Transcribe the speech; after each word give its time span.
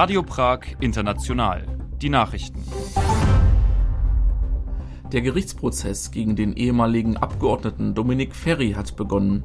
Radio 0.00 0.22
Prag 0.22 0.60
International. 0.78 1.66
Die 2.00 2.08
Nachrichten. 2.08 2.62
Der 5.10 5.22
Gerichtsprozess 5.22 6.12
gegen 6.12 6.36
den 6.36 6.52
ehemaligen 6.52 7.16
Abgeordneten 7.16 7.96
Dominik 7.96 8.36
Ferry 8.36 8.74
hat 8.74 8.94
begonnen. 8.94 9.42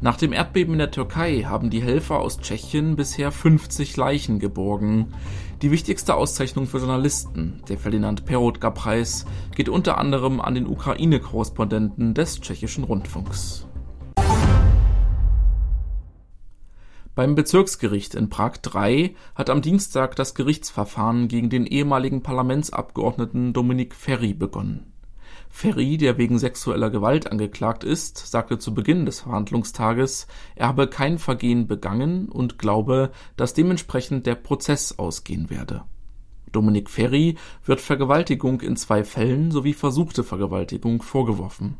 Nach 0.00 0.16
dem 0.16 0.32
Erdbeben 0.32 0.72
in 0.74 0.80
der 0.80 0.90
Türkei 0.90 1.44
haben 1.44 1.70
die 1.70 1.80
Helfer 1.80 2.18
aus 2.18 2.40
Tschechien 2.40 2.96
bisher 2.96 3.30
50 3.30 3.96
Leichen 3.96 4.40
geborgen. 4.40 5.14
Die 5.62 5.70
wichtigste 5.70 6.16
Auszeichnung 6.16 6.66
für 6.66 6.78
Journalisten, 6.78 7.62
der 7.68 7.78
Ferdinand 7.78 8.24
Perotka-Preis, 8.24 9.26
geht 9.54 9.68
unter 9.68 9.98
anderem 9.98 10.40
an 10.40 10.56
den 10.56 10.66
Ukraine-Korrespondenten 10.66 12.14
des 12.14 12.40
tschechischen 12.40 12.82
Rundfunks. 12.82 13.68
Beim 17.14 17.36
Bezirksgericht 17.36 18.16
in 18.16 18.28
Prag 18.28 18.54
III 18.74 19.14
hat 19.36 19.48
am 19.48 19.62
Dienstag 19.62 20.16
das 20.16 20.34
Gerichtsverfahren 20.34 21.28
gegen 21.28 21.48
den 21.48 21.64
ehemaligen 21.64 22.24
Parlamentsabgeordneten 22.24 23.52
Dominik 23.52 23.94
Ferry 23.94 24.34
begonnen. 24.34 24.92
Ferry, 25.48 25.96
der 25.96 26.18
wegen 26.18 26.40
sexueller 26.40 26.90
Gewalt 26.90 27.30
angeklagt 27.30 27.84
ist, 27.84 28.18
sagte 28.18 28.58
zu 28.58 28.74
Beginn 28.74 29.06
des 29.06 29.20
Verhandlungstages, 29.20 30.26
er 30.56 30.66
habe 30.66 30.88
kein 30.88 31.18
Vergehen 31.18 31.68
begangen 31.68 32.28
und 32.28 32.58
glaube, 32.58 33.12
dass 33.36 33.54
dementsprechend 33.54 34.26
der 34.26 34.34
Prozess 34.34 34.98
ausgehen 34.98 35.50
werde. 35.50 35.84
Dominik 36.50 36.90
Ferry 36.90 37.36
wird 37.64 37.80
Vergewaltigung 37.80 38.60
in 38.60 38.74
zwei 38.74 39.04
Fällen 39.04 39.52
sowie 39.52 39.74
versuchte 39.74 40.24
Vergewaltigung 40.24 41.02
vorgeworfen. 41.02 41.76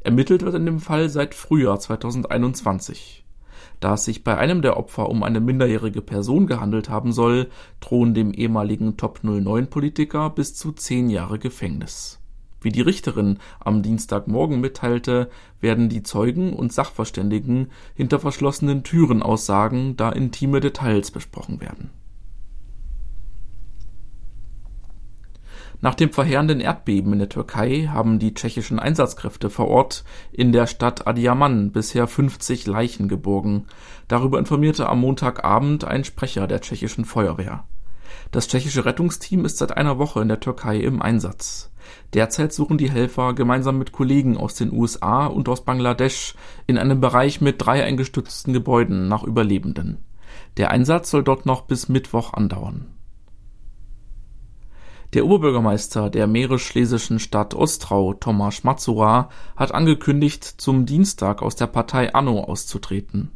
Ermittelt 0.00 0.42
wird 0.42 0.54
in 0.54 0.64
dem 0.64 0.80
Fall 0.80 1.10
seit 1.10 1.34
Frühjahr 1.34 1.78
2021. 1.78 3.23
Da 3.84 3.92
es 3.92 4.04
sich 4.06 4.24
bei 4.24 4.38
einem 4.38 4.62
der 4.62 4.78
Opfer 4.78 5.10
um 5.10 5.22
eine 5.22 5.40
minderjährige 5.40 6.00
Person 6.00 6.46
gehandelt 6.46 6.88
haben 6.88 7.12
soll, 7.12 7.50
drohen 7.80 8.14
dem 8.14 8.32
ehemaligen 8.32 8.96
Top-09-Politiker 8.96 10.30
bis 10.30 10.54
zu 10.54 10.72
zehn 10.72 11.10
Jahre 11.10 11.38
Gefängnis. 11.38 12.18
Wie 12.62 12.70
die 12.70 12.80
Richterin 12.80 13.40
am 13.60 13.82
Dienstagmorgen 13.82 14.58
mitteilte, 14.58 15.28
werden 15.60 15.90
die 15.90 16.02
Zeugen 16.02 16.54
und 16.54 16.72
Sachverständigen 16.72 17.72
hinter 17.94 18.18
verschlossenen 18.20 18.84
Türen 18.84 19.22
aussagen, 19.22 19.98
da 19.98 20.08
intime 20.08 20.60
Details 20.60 21.10
besprochen 21.10 21.60
werden 21.60 21.90
Nach 25.80 25.94
dem 25.94 26.12
verheerenden 26.12 26.60
Erdbeben 26.60 27.12
in 27.12 27.18
der 27.18 27.28
Türkei 27.28 27.88
haben 27.92 28.18
die 28.18 28.34
tschechischen 28.34 28.78
Einsatzkräfte 28.78 29.50
vor 29.50 29.68
Ort 29.68 30.04
in 30.32 30.52
der 30.52 30.66
Stadt 30.66 31.06
Adiaman 31.06 31.72
bisher 31.72 32.06
50 32.06 32.66
Leichen 32.66 33.08
geborgen. 33.08 33.66
Darüber 34.08 34.38
informierte 34.38 34.88
am 34.88 35.00
Montagabend 35.00 35.84
ein 35.84 36.04
Sprecher 36.04 36.46
der 36.46 36.60
tschechischen 36.60 37.04
Feuerwehr. 37.04 37.64
Das 38.30 38.48
tschechische 38.48 38.84
Rettungsteam 38.84 39.44
ist 39.44 39.58
seit 39.58 39.76
einer 39.76 39.98
Woche 39.98 40.22
in 40.22 40.28
der 40.28 40.40
Türkei 40.40 40.78
im 40.78 41.02
Einsatz. 41.02 41.70
Derzeit 42.14 42.52
suchen 42.52 42.78
die 42.78 42.90
Helfer 42.90 43.34
gemeinsam 43.34 43.78
mit 43.78 43.92
Kollegen 43.92 44.36
aus 44.36 44.54
den 44.54 44.72
USA 44.72 45.26
und 45.26 45.48
aus 45.48 45.64
Bangladesch 45.64 46.34
in 46.66 46.78
einem 46.78 47.00
Bereich 47.00 47.40
mit 47.40 47.56
drei 47.58 47.84
eingestützten 47.84 48.52
Gebäuden 48.52 49.08
nach 49.08 49.22
Überlebenden. 49.22 49.98
Der 50.56 50.70
Einsatz 50.70 51.10
soll 51.10 51.22
dort 51.22 51.46
noch 51.46 51.62
bis 51.62 51.88
Mittwoch 51.88 52.32
andauern 52.32 52.93
der 55.14 55.26
Oberbürgermeister 55.26 56.10
der 56.10 56.26
mährisch-schlesischen 56.26 57.18
Stadt 57.18 57.54
Ostrau, 57.54 58.14
Tomasz 58.14 58.64
Mazura, 58.64 59.28
hat 59.56 59.72
angekündigt, 59.72 60.44
zum 60.44 60.86
Dienstag 60.86 61.40
aus 61.40 61.54
der 61.54 61.68
Partei 61.68 62.12
Anno 62.12 62.40
auszutreten. 62.40 63.30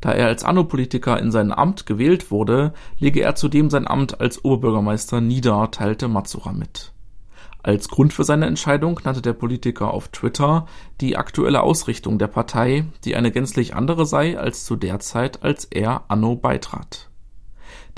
Da 0.00 0.12
er 0.12 0.28
als 0.28 0.44
Anno-Politiker 0.44 1.18
in 1.18 1.32
sein 1.32 1.52
Amt 1.52 1.86
gewählt 1.86 2.30
wurde, 2.30 2.72
lege 3.00 3.20
er 3.20 3.34
zudem 3.34 3.68
sein 3.68 3.88
Amt 3.88 4.20
als 4.20 4.44
Oberbürgermeister 4.44 5.20
nieder, 5.20 5.70
teilte 5.72 6.06
Mazura 6.06 6.52
mit. 6.52 6.92
Als 7.64 7.88
Grund 7.88 8.12
für 8.12 8.22
seine 8.22 8.46
Entscheidung 8.46 9.00
nannte 9.02 9.20
der 9.20 9.32
Politiker 9.32 9.92
auf 9.92 10.08
Twitter 10.08 10.66
die 11.00 11.16
aktuelle 11.16 11.62
Ausrichtung 11.62 12.18
der 12.18 12.28
Partei, 12.28 12.84
die 13.04 13.16
eine 13.16 13.32
gänzlich 13.32 13.74
andere 13.74 14.06
sei 14.06 14.38
als 14.38 14.64
zu 14.64 14.76
der 14.76 15.00
Zeit, 15.00 15.42
als 15.42 15.64
er 15.64 16.04
Anno 16.06 16.36
beitrat 16.36 17.07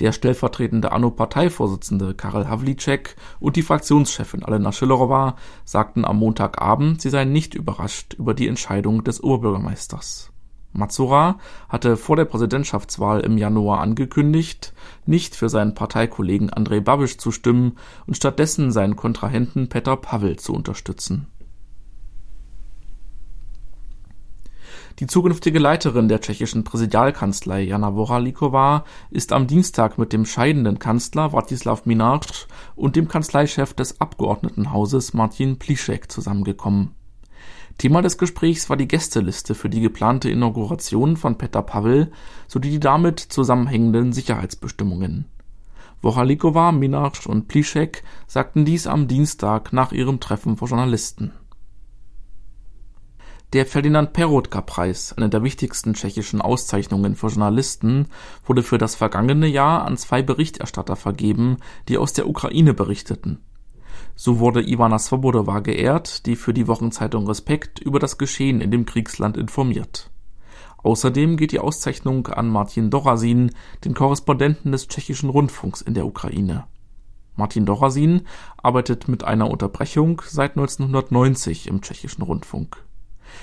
der 0.00 0.12
stellvertretende 0.12 0.92
Anno-Parteivorsitzende 0.92 2.14
Karel 2.14 2.48
Havlicek 2.48 3.16
und 3.38 3.56
die 3.56 3.62
Fraktionschefin 3.62 4.42
Alena 4.42 4.72
Schillerova 4.72 5.36
sagten 5.64 6.04
am 6.04 6.18
Montagabend, 6.18 7.00
sie 7.00 7.10
seien 7.10 7.32
nicht 7.32 7.54
überrascht 7.54 8.14
über 8.14 8.34
die 8.34 8.48
Entscheidung 8.48 9.04
des 9.04 9.22
Oberbürgermeisters. 9.22 10.32
Mazura 10.72 11.38
hatte 11.68 11.96
vor 11.96 12.16
der 12.16 12.24
Präsidentschaftswahl 12.24 13.20
im 13.20 13.36
Januar 13.36 13.80
angekündigt, 13.80 14.72
nicht 15.04 15.34
für 15.34 15.48
seinen 15.48 15.74
Parteikollegen 15.74 16.50
Andrej 16.50 16.80
Babiš 16.80 17.18
zu 17.18 17.32
stimmen 17.32 17.76
und 18.06 18.16
stattdessen 18.16 18.72
seinen 18.72 18.96
Kontrahenten 18.96 19.68
Petr 19.68 19.96
Pavel 19.96 20.36
zu 20.36 20.54
unterstützen 20.54 21.26
Die 24.98 25.06
zukünftige 25.06 25.58
Leiterin 25.58 26.08
der 26.08 26.20
tschechischen 26.20 26.64
Präsidialkanzlei 26.64 27.62
Jana 27.62 27.94
Woralíková 27.94 28.84
ist 29.10 29.32
am 29.32 29.46
Dienstag 29.46 29.98
mit 29.98 30.12
dem 30.12 30.26
scheidenden 30.26 30.78
Kanzler 30.78 31.32
Václav 31.32 31.86
Minář 31.86 32.46
und 32.74 32.96
dem 32.96 33.08
Kanzleichef 33.08 33.72
des 33.72 34.00
Abgeordnetenhauses 34.00 35.14
Martin 35.14 35.58
Plišek 35.58 36.10
zusammengekommen. 36.10 36.94
Thema 37.78 38.02
des 38.02 38.18
Gesprächs 38.18 38.68
war 38.68 38.76
die 38.76 38.88
Gästeliste 38.88 39.54
für 39.54 39.70
die 39.70 39.80
geplante 39.80 40.28
Inauguration 40.28 41.16
von 41.16 41.38
Petr 41.38 41.62
Pavel 41.62 42.10
sowie 42.46 42.70
die 42.70 42.80
damit 42.80 43.20
zusammenhängenden 43.20 44.12
Sicherheitsbestimmungen. 44.12 45.26
Woralíková, 46.02 46.72
Minář 46.72 47.26
und 47.26 47.48
Plišek 47.48 48.02
sagten 48.26 48.64
dies 48.64 48.86
am 48.86 49.08
Dienstag 49.08 49.72
nach 49.72 49.92
ihrem 49.92 50.20
Treffen 50.20 50.56
vor 50.56 50.68
Journalisten 50.68 51.32
der 53.52 53.66
Ferdinand-Peroutka-Preis, 53.66 55.14
eine 55.16 55.28
der 55.28 55.42
wichtigsten 55.42 55.94
tschechischen 55.94 56.40
Auszeichnungen 56.40 57.16
für 57.16 57.26
Journalisten, 57.26 58.06
wurde 58.46 58.62
für 58.62 58.78
das 58.78 58.94
vergangene 58.94 59.48
Jahr 59.48 59.84
an 59.84 59.96
zwei 59.96 60.22
Berichterstatter 60.22 60.94
vergeben, 60.94 61.56
die 61.88 61.98
aus 61.98 62.12
der 62.12 62.28
Ukraine 62.28 62.74
berichteten. 62.74 63.40
So 64.14 64.38
wurde 64.38 64.62
Ivana 64.62 65.00
Svobodowa 65.00 65.60
geehrt, 65.60 66.26
die 66.26 66.36
für 66.36 66.54
die 66.54 66.68
Wochenzeitung 66.68 67.26
Respekt 67.26 67.80
über 67.80 67.98
das 67.98 68.18
Geschehen 68.18 68.60
in 68.60 68.70
dem 68.70 68.86
Kriegsland 68.86 69.36
informiert. 69.36 70.10
Außerdem 70.84 71.36
geht 71.36 71.50
die 71.50 71.58
Auszeichnung 71.58 72.28
an 72.28 72.48
Martin 72.48 72.88
Dorasin, 72.88 73.50
den 73.84 73.94
Korrespondenten 73.94 74.70
des 74.70 74.86
tschechischen 74.86 75.28
Rundfunks 75.28 75.82
in 75.82 75.94
der 75.94 76.06
Ukraine. 76.06 76.64
Martin 77.34 77.66
Dorasin 77.66 78.22
arbeitet 78.62 79.08
mit 79.08 79.24
einer 79.24 79.50
Unterbrechung 79.50 80.22
seit 80.24 80.52
1990 80.52 81.66
im 81.66 81.80
tschechischen 81.80 82.22
Rundfunk 82.22 82.84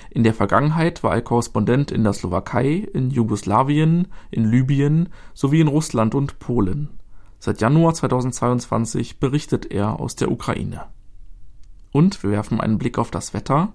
in 0.10 0.24
der 0.24 0.34
Vergangenheit 0.34 1.04
war 1.04 1.14
er 1.14 1.22
Korrespondent 1.22 1.92
in 1.92 2.04
der 2.04 2.14
Slowakei, 2.14 2.88
in 2.94 3.10
Jugoslawien, 3.10 4.08
in 4.32 4.50
Libyen 4.50 5.10
sowie 5.34 5.62
in 5.62 5.68
Russland 5.68 6.16
und 6.16 6.40
Polen. 6.40 6.90
Seit 7.40 7.62
Januar 7.62 7.94
2022 7.94 9.20
berichtet 9.20 9.72
er 9.72 10.00
aus 10.00 10.16
der 10.16 10.32
Ukraine. 10.32 10.86
Und 11.92 12.24
wir 12.24 12.32
werfen 12.32 12.60
einen 12.60 12.78
Blick 12.78 12.98
auf 12.98 13.12
das 13.12 13.34
Wetter. 13.34 13.74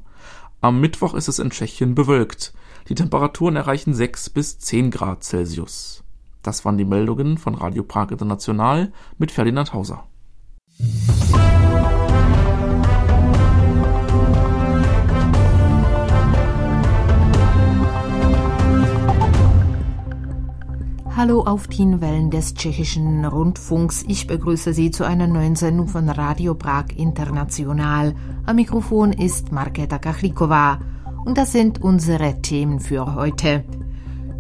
Am 0.61 0.81
Mittwoch 0.81 1.15
ist 1.15 1.29
es 1.29 1.39
in 1.39 1.51
Tschechien 1.51 1.95
bewölkt. 1.95 2.53
Die 2.89 2.95
Temperaturen 2.95 3.57
erreichen 3.57 3.95
6 3.95 4.31
bis 4.31 4.59
10 4.59 4.91
Grad 4.91 5.23
Celsius. 5.23 6.03
Das 6.43 6.65
waren 6.65 6.77
die 6.77 6.85
Meldungen 6.85 7.39
von 7.39 7.55
Radio 7.55 7.85
Prag 7.85 8.11
International 8.11 8.93
mit 9.19 9.31
Ferdinand 9.31 9.73
Hauser. 9.73 10.05
Hallo 21.15 21.43
auf 21.43 21.67
den 21.67 22.01
Wellen 22.01 22.31
des 22.31 22.55
tschechischen 22.55 23.27
Rundfunks. 23.27 24.03
Ich 24.09 24.27
begrüße 24.27 24.73
Sie 24.73 24.91
zu 24.91 25.05
einer 25.05 25.27
neuen 25.27 25.57
Sendung 25.57 25.87
von 25.87 26.09
Radio 26.09 26.55
Prag 26.55 26.87
International. 26.97 28.15
Am 28.47 28.57
Mikrofon 28.57 29.13
ist 29.13 29.53
Marketa 29.53 29.99
Kachlikova. 29.99 30.81
Und 31.27 31.37
das 31.37 31.53
sind 31.53 31.83
unsere 31.83 32.41
Themen 32.41 32.81
für 32.81 33.15
heute. 33.15 33.63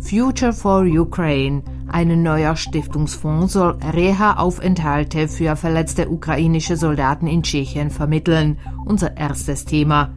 Future 0.01 0.55
for 0.55 0.87
Ukraine. 0.87 1.63
Ein 1.89 2.23
neuer 2.23 2.57
Stiftungsfonds 2.57 3.53
soll 3.53 3.77
Reha-Aufenthalte 3.93 5.29
für 5.29 5.57
verletzte 5.57 6.09
ukrainische 6.09 6.79
Soldaten 6.79 7.27
in 7.27 7.43
Tschechien 7.43 7.91
vermitteln. 7.91 8.59
Unser 8.87 9.19
erstes 9.19 9.67
Thema. 9.67 10.15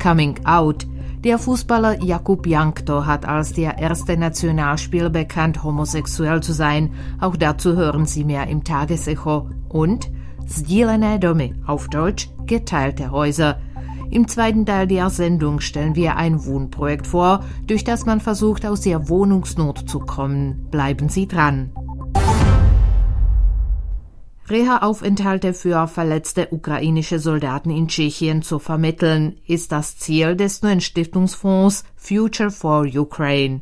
Coming 0.00 0.46
Out. 0.46 0.86
Der 1.24 1.38
Fußballer 1.38 2.02
Jakub 2.02 2.48
Jankto 2.48 3.06
hat 3.06 3.26
als 3.26 3.52
der 3.52 3.78
erste 3.78 4.16
Nationalspieler 4.16 5.08
bekannt, 5.08 5.62
homosexuell 5.62 6.42
zu 6.42 6.52
sein. 6.52 6.90
Auch 7.20 7.36
dazu 7.36 7.76
hören 7.76 8.06
Sie 8.06 8.24
mehr 8.24 8.48
im 8.48 8.64
Tagesecho. 8.64 9.48
Und 9.68 10.10
Sdílené 10.48 11.18
Domy, 11.18 11.54
auf 11.64 11.88
Deutsch 11.88 12.28
geteilte 12.46 13.12
Häuser. 13.12 13.60
Im 14.10 14.26
zweiten 14.26 14.66
Teil 14.66 14.88
der 14.88 15.10
Sendung 15.10 15.60
stellen 15.60 15.94
wir 15.94 16.16
ein 16.16 16.44
Wohnprojekt 16.44 17.06
vor, 17.06 17.44
durch 17.68 17.84
das 17.84 18.04
man 18.04 18.18
versucht, 18.18 18.66
aus 18.66 18.80
der 18.80 19.08
Wohnungsnot 19.08 19.88
zu 19.88 20.00
kommen. 20.00 20.66
Bleiben 20.72 21.08
Sie 21.08 21.28
dran. 21.28 21.70
Reha-Aufenthalte 24.50 25.54
für 25.54 25.86
verletzte 25.86 26.48
ukrainische 26.50 27.18
Soldaten 27.20 27.70
in 27.70 27.86
Tschechien 27.86 28.42
zu 28.42 28.58
vermitteln, 28.58 29.36
ist 29.46 29.70
das 29.70 29.98
Ziel 29.98 30.34
des 30.36 30.62
neuen 30.62 30.80
Stiftungsfonds 30.80 31.84
Future 31.96 32.50
for 32.50 32.84
Ukraine. 32.84 33.60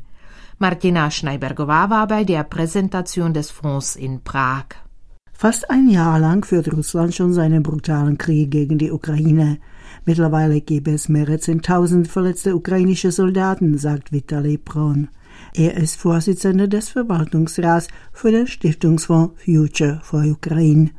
Martina 0.59 1.11
Schneibergová 1.11 1.91
war 1.91 2.07
bei 2.07 2.25
der 2.25 2.45
Präsentation 2.45 3.35
des 3.35 3.51
Fonds 3.51 3.97
in 3.97 4.23
Prag. 4.23 4.65
Fast 5.33 5.71
ein 5.71 5.89
Jahr 5.89 6.19
lang 6.19 6.45
führt 6.45 6.73
Russland 6.73 7.15
schon 7.15 7.33
seinen 7.33 7.63
brutalen 7.63 8.19
Krieg 8.19 8.51
gegen 8.51 8.77
die 8.77 8.91
Ukraine. 8.91 9.59
Mittlerweile 10.05 10.61
gäbe 10.61 10.93
es 10.93 11.09
mehrere 11.09 11.39
Zehntausend 11.39 12.09
verletzte 12.09 12.55
ukrainische 12.57 13.11
Soldaten, 13.11 13.79
sagt 13.79 14.13
Vitali 14.13 14.59
Pron. 14.59 15.09
Er 15.55 15.77
ist 15.77 15.97
Vorsitzender 15.97 16.69
des 16.69 16.91
Verwaltungsrats 16.91 17.89
für 18.13 18.31
den 18.31 18.47
Stiftungsfonds 18.47 19.43
Future 19.45 20.01
for 20.03 20.25
Ukraine. 20.25 20.91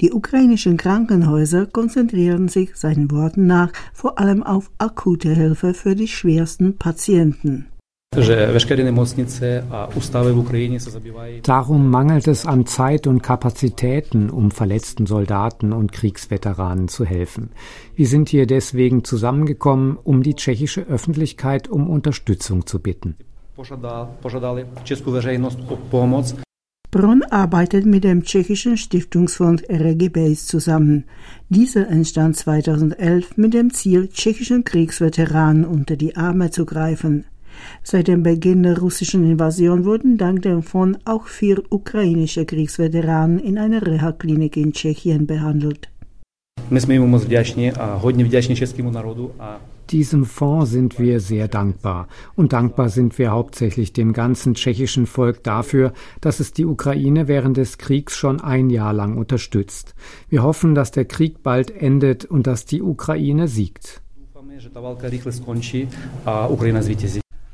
Die 0.00 0.12
ukrainischen 0.12 0.76
Krankenhäuser 0.76 1.66
konzentrieren 1.66 2.48
sich 2.48 2.76
seinen 2.76 3.10
Worten 3.10 3.46
nach 3.46 3.72
vor 3.92 4.18
allem 4.18 4.42
auf 4.42 4.70
akute 4.78 5.34
Hilfe 5.34 5.74
für 5.74 5.94
die 5.94 6.08
schwersten 6.08 6.76
Patienten. 6.76 7.66
Darum 11.42 11.90
mangelt 11.90 12.26
es 12.26 12.46
an 12.46 12.66
Zeit 12.66 13.06
und 13.06 13.22
Kapazitäten, 13.22 14.30
um 14.30 14.50
verletzten 14.50 15.04
Soldaten 15.06 15.72
und 15.74 15.92
Kriegsveteranen 15.92 16.88
zu 16.88 17.04
helfen. 17.04 17.50
Wir 17.94 18.06
sind 18.06 18.30
hier 18.30 18.46
deswegen 18.46 19.04
zusammengekommen, 19.04 19.98
um 20.02 20.22
die 20.22 20.34
tschechische 20.34 20.82
Öffentlichkeit 20.82 21.68
um 21.68 21.90
Unterstützung 21.90 22.66
zu 22.66 22.80
bitten. 22.80 23.16
Bronn 26.90 27.22
arbeitet 27.24 27.84
mit 27.84 28.04
dem 28.04 28.22
tschechischen 28.22 28.76
Stiftungsfonds 28.76 29.62
Regibase 29.68 30.46
zusammen. 30.46 31.04
Dieser 31.48 31.88
entstand 31.88 32.36
2011 32.36 33.36
mit 33.36 33.52
dem 33.52 33.72
Ziel, 33.74 34.08
tschechischen 34.08 34.64
Kriegsveteranen 34.64 35.64
unter 35.66 35.96
die 35.96 36.16
Arme 36.16 36.50
zu 36.50 36.64
greifen. 36.64 37.24
Seit 37.82 38.08
dem 38.08 38.22
Beginn 38.22 38.62
der 38.62 38.78
russischen 38.78 39.28
Invasion 39.28 39.84
wurden 39.84 40.16
dank 40.16 40.42
dem 40.42 40.62
Fonds 40.62 41.00
auch 41.04 41.26
vier 41.26 41.60
ukrainische 41.70 42.46
Kriegsveteranen 42.46 43.38
in 43.38 43.58
einer 43.58 43.84
Reha-Klinik 43.84 44.56
in 44.56 44.72
Tschechien 44.72 45.26
behandelt. 45.26 45.90
Diesem 49.90 50.26
Fonds 50.26 50.70
sind 50.70 50.98
wir 50.98 51.18
sehr 51.18 51.48
dankbar. 51.48 52.08
Und 52.34 52.52
dankbar 52.52 52.90
sind 52.90 53.18
wir 53.18 53.30
hauptsächlich 53.30 53.94
dem 53.94 54.12
ganzen 54.12 54.52
tschechischen 54.54 55.06
Volk 55.06 55.42
dafür, 55.42 55.94
dass 56.20 56.40
es 56.40 56.52
die 56.52 56.66
Ukraine 56.66 57.26
während 57.26 57.56
des 57.56 57.78
Kriegs 57.78 58.14
schon 58.14 58.42
ein 58.42 58.68
Jahr 58.68 58.92
lang 58.92 59.16
unterstützt. 59.16 59.94
Wir 60.28 60.42
hoffen, 60.42 60.74
dass 60.74 60.90
der 60.90 61.06
Krieg 61.06 61.42
bald 61.42 61.70
endet 61.70 62.26
und 62.26 62.46
dass 62.46 62.66
die 62.66 62.82
Ukraine 62.82 63.48
siegt. 63.48 64.02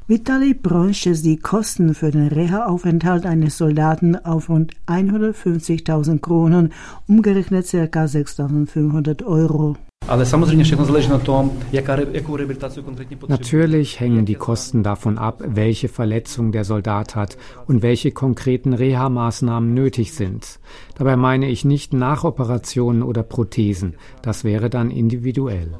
Vitali 0.06 0.54
schätzt 0.92 1.24
die 1.24 1.38
Kosten 1.38 1.94
für 1.94 2.10
den 2.10 2.28
Reha-Aufenthalt 2.28 3.24
eines 3.24 3.56
Soldaten 3.56 4.16
auf 4.16 4.50
rund 4.50 4.74
150.000 4.86 6.20
Kronen, 6.20 6.74
umgerechnet 7.08 7.66
ca. 7.70 8.04
6.500 8.04 9.24
Euro. 9.24 9.76
Natürlich 13.28 13.98
hängen 14.00 14.26
die 14.26 14.34
Kosten 14.34 14.82
davon 14.82 15.16
ab, 15.16 15.42
welche 15.46 15.88
Verletzung 15.88 16.52
der 16.52 16.64
Soldat 16.64 17.16
hat 17.16 17.38
und 17.66 17.80
welche 17.80 18.10
konkreten 18.12 18.74
Reha-Maßnahmen 18.74 19.72
nötig 19.72 20.12
sind. 20.12 20.60
Dabei 20.98 21.16
meine 21.16 21.48
ich 21.48 21.64
nicht 21.64 21.94
Nachoperationen 21.94 23.02
oder 23.02 23.22
Prothesen. 23.22 23.94
Das 24.20 24.44
wäre 24.44 24.68
dann 24.68 24.90
individuell. 24.90 25.70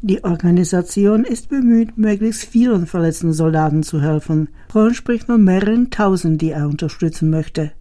Die 0.00 0.22
Organisation 0.22 1.24
ist 1.24 1.48
bemüht, 1.48 1.98
möglichst 1.98 2.44
vielen 2.44 2.86
verletzten 2.86 3.32
Soldaten 3.32 3.82
zu 3.82 4.00
helfen. 4.00 4.48
Ron 4.72 4.94
spricht 4.94 5.26
von 5.26 5.42
mehreren 5.42 5.90
Tausend, 5.90 6.40
die 6.40 6.50
er 6.50 6.68
unterstützen 6.68 7.30
möchte. 7.30 7.72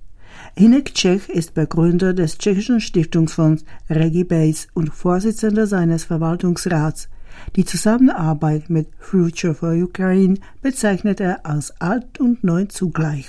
Hinek 0.56 0.96
Czech 0.96 1.30
ist 1.30 1.54
Begründer 1.54 2.16
des 2.16 2.40
tschechischen 2.40 2.82
Stiftungsfonds 2.82 3.66
Regibase 3.88 4.68
und 4.74 4.90
Vorsitzender 4.90 5.68
seines 5.68 6.06
Verwaltungsrats. 6.06 7.08
Die 7.56 7.66
Zusammenarbeit 7.66 8.72
mit 8.72 8.88
Future 8.98 9.54
for 9.54 9.74
Ukraine 9.74 10.40
bezeichnet 10.64 11.20
er 11.20 11.46
als 11.46 11.80
alt 11.80 12.20
und 12.20 12.44
neu 12.44 12.66
zugleich. 12.66 13.28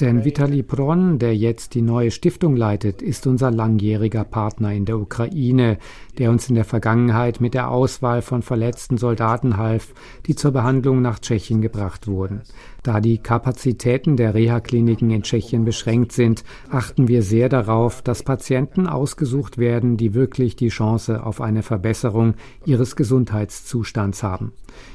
Denn 0.00 0.24
Vitali 0.24 0.64
Pron, 0.64 1.20
der 1.20 1.36
jetzt 1.36 1.74
die 1.74 1.82
neue 1.82 2.10
Stiftung 2.10 2.56
leitet, 2.56 3.00
ist 3.00 3.28
unser 3.28 3.52
langjähriger 3.52 4.24
Partner 4.24 4.72
in 4.72 4.86
der 4.86 4.98
Ukraine, 4.98 5.78
der 6.18 6.30
uns 6.30 6.48
in 6.48 6.56
der 6.56 6.64
Vergangenheit 6.64 7.40
mit 7.40 7.54
der 7.54 7.70
Auswahl 7.70 8.20
von 8.20 8.42
verletzten 8.42 8.98
Soldaten 8.98 9.56
half, 9.56 9.94
die 10.26 10.34
zur 10.34 10.50
Behandlung 10.50 11.00
nach 11.00 11.20
Tschechien 11.20 11.62
gebracht 11.62 12.08
wurden. 12.08 12.42
Da 12.82 13.00
die 13.00 13.18
Kapazitäten 13.18 14.16
der 14.16 14.34
Reha-Kliniken 14.34 15.10
in 15.10 15.22
Tschechien 15.22 15.64
beschränkt 15.64 16.12
sind, 16.12 16.44
achten 16.70 17.08
wir 17.08 17.22
sehr 17.22 17.48
darauf, 17.48 18.02
dass 18.02 18.24
Patienten 18.24 18.86
ausgesucht 18.86 19.58
werden, 19.58 19.96
die 19.96 20.12
wirklich 20.12 20.56
die 20.56 20.68
Chance 20.68 21.24
auf 21.24 21.40
eine 21.40 21.62
Verbesserung 21.62 22.34
ihres 22.66 22.96
Gesundheitszustands 22.96 24.22
haben. 24.22 24.52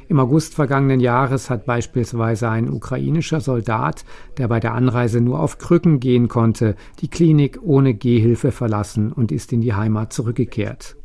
Im 0.07 0.19
August 0.19 0.55
vergangenen 0.55 0.99
Jahres 0.99 1.49
hat 1.49 1.65
beispielsweise 1.65 2.49
ein 2.49 2.69
ukrainischer 2.69 3.39
Soldat, 3.39 4.03
der 4.37 4.47
bei 4.47 4.59
der 4.59 4.73
Anreise 4.73 4.88
nur 5.21 5.39
auf 5.39 5.57
Krücken 5.57 5.99
gehen 5.99 6.27
konnte, 6.27 6.75
die 7.01 7.07
Klinik 7.07 7.59
ohne 7.61 7.93
Gehhilfe 7.93 8.51
verlassen 8.51 9.11
und 9.11 9.31
ist 9.31 9.53
in 9.53 9.61
die 9.61 9.73
Heimat 9.73 10.13
zurückgekehrt. 10.13 10.95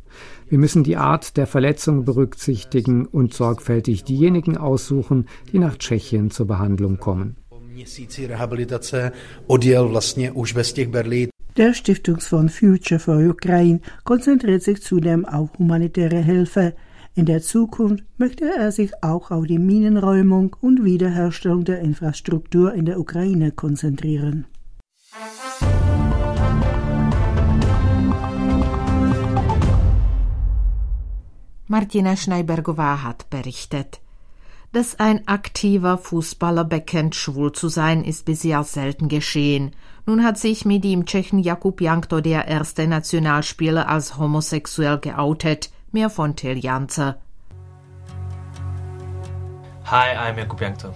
Wir 0.47 0.59
müssen 0.59 0.83
die 0.83 0.97
Art 0.97 1.37
der 1.37 1.47
Verletzung 1.47 2.05
berücksichtigen 2.05 3.05
und 3.05 3.33
sorgfältig 3.33 4.03
diejenigen 4.03 4.57
aussuchen, 4.57 5.27
die 5.51 5.59
nach 5.59 5.77
Tschechien 5.77 6.29
zur 6.29 6.47
Behandlung 6.47 6.97
kommen. 6.97 7.35
Der 11.57 11.73
Stiftungsfonds 11.73 12.57
Future 12.57 12.99
for 12.99 13.17
Ukraine 13.17 13.79
konzentriert 14.03 14.61
sich 14.61 14.81
zudem 14.81 15.25
auf 15.25 15.49
humanitäre 15.57 16.21
Hilfe. 16.21 16.73
In 17.17 17.25
der 17.25 17.41
Zukunft 17.41 18.03
möchte 18.17 18.43
er 18.43 18.73
sich 18.73 18.91
auch 19.01 19.31
auf 19.31 19.47
die 19.47 19.57
Minenräumung 19.57 20.53
und 20.59 20.83
Wiederherstellung 20.83 21.63
der 21.63 21.79
Infrastruktur 21.79 22.73
in 22.73 22.83
der 22.83 22.99
Ukraine 22.99 23.53
konzentrieren. 23.53 24.45
Martina 31.67 32.17
Schneibergová 32.17 33.01
hat 33.01 33.29
berichtet. 33.29 34.01
Dass 34.73 34.99
ein 34.99 35.25
aktiver 35.25 35.97
Fußballer 35.97 36.65
bekennt, 36.65 37.15
schwul 37.15 37.53
zu 37.53 37.69
sein, 37.69 38.03
ist 38.03 38.25
bisher 38.25 38.61
selten 38.65 39.07
geschehen. 39.07 39.71
Nun 40.05 40.21
hat 40.21 40.37
sich 40.37 40.65
mit 40.65 40.83
dem 40.83 41.05
Tschechen 41.05 41.39
Jakub 41.39 41.79
Jankto 41.79 42.19
der 42.19 42.49
erste 42.49 42.85
Nationalspieler 42.87 43.87
als 43.87 44.17
homosexuell 44.17 44.97
geoutet. 44.99 45.71
Mehr 45.95 46.09
von 46.09 46.35
Till 46.35 46.57
Janze. 46.57 47.15
Hi, 49.85 50.13
I'm 50.17 50.37
Jakub 50.37 50.59
Jankto. 50.59 50.93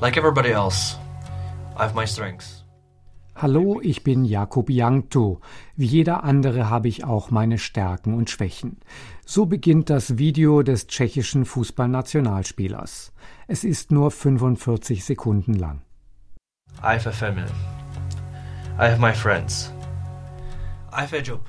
Like 0.00 0.16
everybody 0.16 0.52
else, 0.52 0.96
I 1.76 1.82
have 1.82 1.96
my 1.96 2.06
strengths. 2.06 2.64
Hallo, 3.34 3.80
ich 3.82 4.04
bin 4.04 4.24
Jakub 4.24 4.70
Jankto. 4.70 5.40
Wie 5.74 5.86
jeder 5.86 6.22
andere 6.22 6.70
habe 6.70 6.86
ich 6.86 7.02
auch 7.02 7.32
meine 7.32 7.58
Stärken 7.58 8.14
und 8.14 8.30
Schwächen. 8.30 8.76
So 9.26 9.46
beginnt 9.46 9.90
das 9.90 10.18
Video 10.18 10.62
des 10.62 10.86
tschechischen 10.86 11.44
Fußballnationalspielers. 11.44 13.12
Es 13.48 13.64
ist 13.64 13.90
nur 13.90 14.12
45 14.12 15.04
Sekunden 15.04 15.54
lang. 15.54 15.82
I 16.78 16.94
have 16.94 17.08
a 17.08 17.12
family. 17.12 17.50
I 18.78 18.88
have 18.88 19.00
my 19.00 19.12
friends. 19.12 19.72
I 20.92 21.00
have 21.00 21.12
a 21.12 21.20
job. 21.20 21.40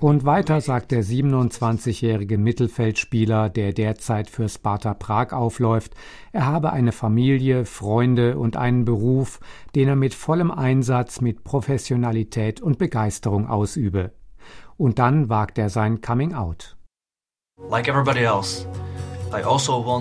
Und 0.00 0.24
weiter 0.24 0.60
sagt 0.60 0.90
der 0.90 1.02
27-jährige 1.02 2.38
Mittelfeldspieler, 2.38 3.50
der 3.50 3.72
derzeit 3.72 4.30
für 4.30 4.48
Sparta 4.48 4.94
Prag 4.94 5.32
aufläuft, 5.32 5.94
er 6.32 6.46
habe 6.46 6.72
eine 6.72 6.92
Familie, 6.92 7.64
Freunde 7.64 8.38
und 8.38 8.56
einen 8.56 8.84
Beruf, 8.84 9.40
den 9.74 9.88
er 9.88 9.96
mit 9.96 10.14
vollem 10.14 10.50
Einsatz, 10.50 11.20
mit 11.20 11.44
Professionalität 11.44 12.60
und 12.60 12.78
Begeisterung 12.78 13.48
ausübe. 13.48 14.12
Und 14.76 14.98
dann 14.98 15.28
wagt 15.28 15.58
er 15.58 15.70
sein 15.70 16.00
Coming 16.00 16.34
Out. 16.34 16.76
Like 17.70 17.88
everybody 17.88 18.20
else. 18.20 18.66
Also 19.32 19.94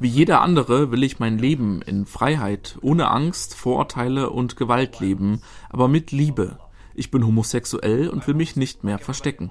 Wie 0.00 0.08
jeder 0.08 0.40
andere 0.42 0.90
will 0.90 1.02
ich 1.02 1.18
mein 1.18 1.38
Leben 1.38 1.82
in 1.82 2.04
Freiheit, 2.04 2.78
ohne 2.82 3.10
Angst, 3.10 3.54
Vorurteile 3.54 4.30
und 4.30 4.56
Gewalt 4.56 5.00
leben, 5.00 5.40
aber 5.70 5.88
mit 5.88 6.12
Liebe. 6.12 6.58
Ich 6.98 7.10
bin 7.10 7.26
homosexuell 7.26 8.08
und 8.08 8.26
will 8.26 8.32
mich 8.32 8.56
nicht 8.56 8.82
mehr 8.82 8.98
verstecken. 8.98 9.50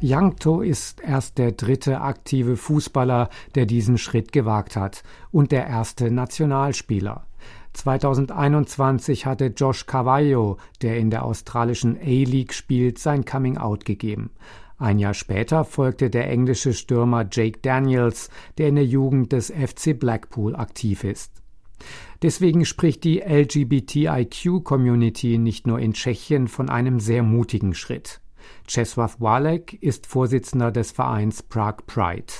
Yangto 0.00 0.62
ist 0.62 1.00
erst 1.00 1.36
der 1.36 1.52
dritte 1.52 2.00
aktive 2.00 2.56
Fußballer, 2.56 3.28
der 3.54 3.66
diesen 3.66 3.98
Schritt 3.98 4.32
gewagt 4.32 4.74
hat 4.74 5.02
und 5.30 5.52
der 5.52 5.66
erste 5.66 6.10
Nationalspieler. 6.10 7.26
2021 7.74 9.26
hatte 9.26 9.52
Josh 9.54 9.84
Cavallo, 9.84 10.56
der 10.80 10.96
in 10.96 11.10
der 11.10 11.26
australischen 11.26 11.98
A-League 11.98 12.54
spielt, 12.54 12.98
sein 12.98 13.26
Coming-out 13.26 13.84
gegeben. 13.84 14.30
Ein 14.78 14.98
Jahr 14.98 15.12
später 15.12 15.66
folgte 15.66 16.08
der 16.08 16.30
englische 16.30 16.72
Stürmer 16.72 17.26
Jake 17.30 17.60
Daniels, 17.60 18.30
der 18.56 18.68
in 18.68 18.76
der 18.76 18.86
Jugend 18.86 19.32
des 19.32 19.50
FC 19.50 19.92
Blackpool 19.92 20.56
aktiv 20.56 21.04
ist. 21.04 21.39
Deswegen 22.22 22.66
spricht 22.66 23.04
die 23.04 23.20
LGBTIQ-Community 23.20 25.38
nicht 25.38 25.66
nur 25.66 25.78
in 25.78 25.94
Tschechien 25.94 26.48
von 26.48 26.68
einem 26.68 27.00
sehr 27.00 27.22
mutigen 27.22 27.72
Schritt. 27.74 28.20
Czesław 28.66 29.18
Walek 29.20 29.82
ist 29.82 30.06
Vorsitzender 30.06 30.70
des 30.70 30.92
Vereins 30.92 31.42
Prague 31.42 31.86
Pride. 31.86 32.32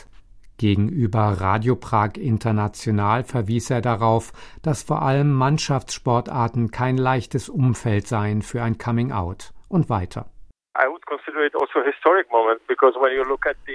Gegenüber 0.59 1.41
Radio 1.41 1.75
Prag 1.75 2.19
International 2.19 3.25
verwies 3.25 3.71
er 3.71 3.81
darauf, 3.81 4.35
dass 4.61 4.83
vor 4.83 5.01
allem 5.01 5.33
Mannschaftssportarten 5.33 6.71
kein 6.71 6.99
leichtes 6.99 7.49
Umfeld 7.49 8.07
seien 8.07 8.43
für 8.43 8.63
ein 8.63 8.77
Coming 8.77 9.13
Out. 9.13 9.55
Und 9.69 9.89
weiter. 9.89 10.31
Also 11.11 11.23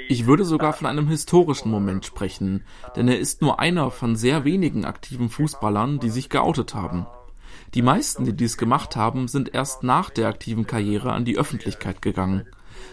ich 0.08 0.26
würde 0.26 0.46
sogar 0.46 0.74
von 0.74 0.88
einem 0.88 1.08
historischen 1.08 1.70
Moment 1.70 2.06
sprechen, 2.06 2.66
denn 2.96 3.08
er 3.08 3.20
ist 3.20 3.42
nur 3.42 3.60
einer 3.60 3.92
von 3.92 4.16
sehr 4.16 4.46
wenigen 4.46 4.86
aktiven 4.86 5.30
Fußballern, 5.30 6.00
die 6.00 6.10
sich 6.10 6.30
geoutet 6.30 6.76
haben. 6.76 7.08
Die 7.74 7.82
meisten, 7.82 8.26
die 8.26 8.36
dies 8.36 8.58
gemacht 8.58 8.96
haben, 8.96 9.28
sind 9.28 9.54
erst 9.54 9.84
nach 9.84 10.10
der 10.10 10.30
aktiven 10.30 10.66
Karriere 10.66 11.12
an 11.12 11.26
die 11.26 11.38
Öffentlichkeit 11.38 12.02
gegangen. 12.02 12.48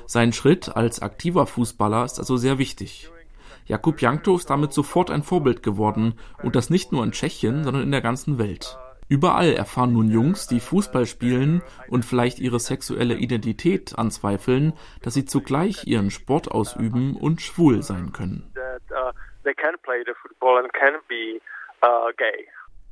Sein 0.07 0.33
Schritt 0.33 0.75
als 0.75 1.03
aktiver 1.03 1.47
Fußballer 1.47 2.05
ist 2.05 2.19
also 2.19 2.37
sehr 2.37 2.59
wichtig. 2.59 3.11
Jakub 3.67 4.01
Jankto 4.01 4.37
ist 4.37 4.51
damit 4.51 4.73
sofort 4.73 5.11
ein 5.11 5.23
Vorbild 5.23 5.63
geworden 5.63 6.15
und 6.43 6.57
das 6.57 6.69
nicht 6.69 6.91
nur 6.91 7.05
in 7.05 7.13
Tschechien, 7.13 7.65
sondern 7.65 7.85
in 7.85 7.93
der 7.93 8.01
ganzen 8.01 8.39
Welt. 8.39 8.77
Überall 9.09 9.53
erfahren 9.53 9.93
nun 9.93 10.11
Jungs, 10.11 10.47
die 10.47 10.61
Fußball 10.61 11.07
spielen 11.07 11.63
und 11.89 12.05
vielleicht 12.05 12.39
ihre 12.39 12.59
sexuelle 12.59 13.15
Identität 13.15 13.99
anzweifeln, 13.99 14.73
dass 15.03 15.15
sie 15.15 15.25
zugleich 15.25 15.87
ihren 15.87 16.11
Sport 16.11 16.51
ausüben 16.51 17.17
und 17.17 17.41
schwul 17.43 17.83
sein 17.83 18.13
können. 18.13 18.53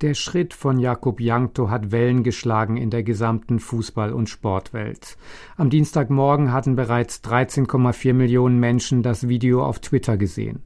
Der 0.01 0.15
Schritt 0.15 0.55
von 0.55 0.79
Jakub 0.79 1.21
Jankto 1.21 1.69
hat 1.69 1.93
Wellen 1.93 2.23
geschlagen 2.23 2.79
in 2.79 2.89
der 2.89 3.03
gesamten 3.03 3.59
Fußball- 3.59 4.13
und 4.13 4.31
Sportwelt. 4.31 5.19
Am 5.59 5.69
Dienstagmorgen 5.69 6.53
hatten 6.55 6.75
bereits 6.75 7.23
13,4 7.23 8.15
Millionen 8.15 8.59
Menschen 8.59 9.03
das 9.03 9.29
Video 9.29 9.63
auf 9.63 9.81
Twitter 9.81 10.17
gesehen. 10.17 10.63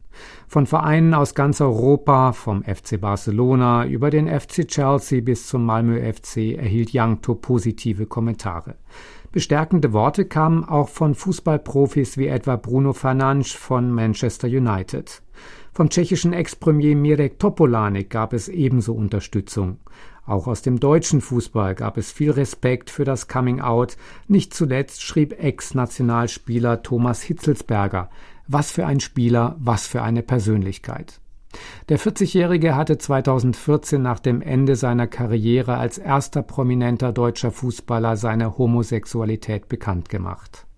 Von 0.47 0.67
Vereinen 0.67 1.15
aus 1.15 1.35
ganz 1.35 1.61
Europa, 1.61 2.31
vom 2.31 2.63
FC 2.63 3.01
Barcelona 3.01 3.87
über 3.87 4.11
den 4.11 4.29
FC 4.29 4.69
Chelsea 4.69 5.21
bis 5.21 5.49
zum 5.49 5.67
Malmö 5.67 6.01
FC 6.01 6.57
erhielt 6.57 6.93
Jankto 6.93 7.35
positive 7.35 8.07
Kommentare. 8.07 8.77
Bestärkende 9.33 9.93
Worte 9.93 10.27
kamen 10.27 10.63
auch 10.63 10.89
von 10.89 11.17
Fußballprofis 11.17 12.19
wie 12.19 12.29
etwa 12.29 12.55
Bruno 12.55 12.93
Fernandes 12.93 13.51
von 13.51 13.91
Manchester 13.91 14.47
United. 14.47 15.23
Vom 15.77 15.91
tschechischen 15.91 16.33
Ex-Premier 16.33 16.95
Mirek 16.95 17.41
Topolánek 17.41 18.09
gab 18.09 18.33
es 18.33 18.47
ebenso 18.47 18.95
Unterstützung. 18.95 19.79
Auch 20.25 20.47
aus 20.47 20.63
dem 20.63 20.79
deutschen 20.79 21.21
Fußball 21.21 21.75
gab 21.75 21.99
es 21.99 22.13
viel 22.13 22.31
Respekt 22.31 22.91
für 22.91 23.05
das 23.05 23.27
Coming 23.27 23.61
Out. 23.61 23.97
Nicht 24.29 24.55
zuletzt 24.55 25.03
schrieb 25.03 25.33
Ex-Nationalspieler 25.37 26.85
Thomas 26.85 27.23
Hitzelsberger, 27.23 28.09
was 28.47 28.71
für 28.71 28.87
ein 28.87 29.01
Spieler, 29.01 29.57
was 29.59 29.89
für 29.89 30.03
eine 30.03 30.23
Persönlichkeit. 30.23 31.21
Der 31.89 31.99
40-Jährige 31.99 32.77
hatte 32.77 32.97
2014 32.97 34.01
nach 34.01 34.21
dem 34.21 34.43
Ende 34.43 34.77
seiner 34.77 35.09
Karriere 35.09 35.77
als 35.77 35.99
erster 35.99 36.43
prominenter 36.43 37.13
deutscher 37.13 37.51
Fußballer 37.51 38.17
seine 38.17 38.59
Homosexualität 38.59 39.69
bekannt 39.69 40.09
gemacht. 40.09 40.69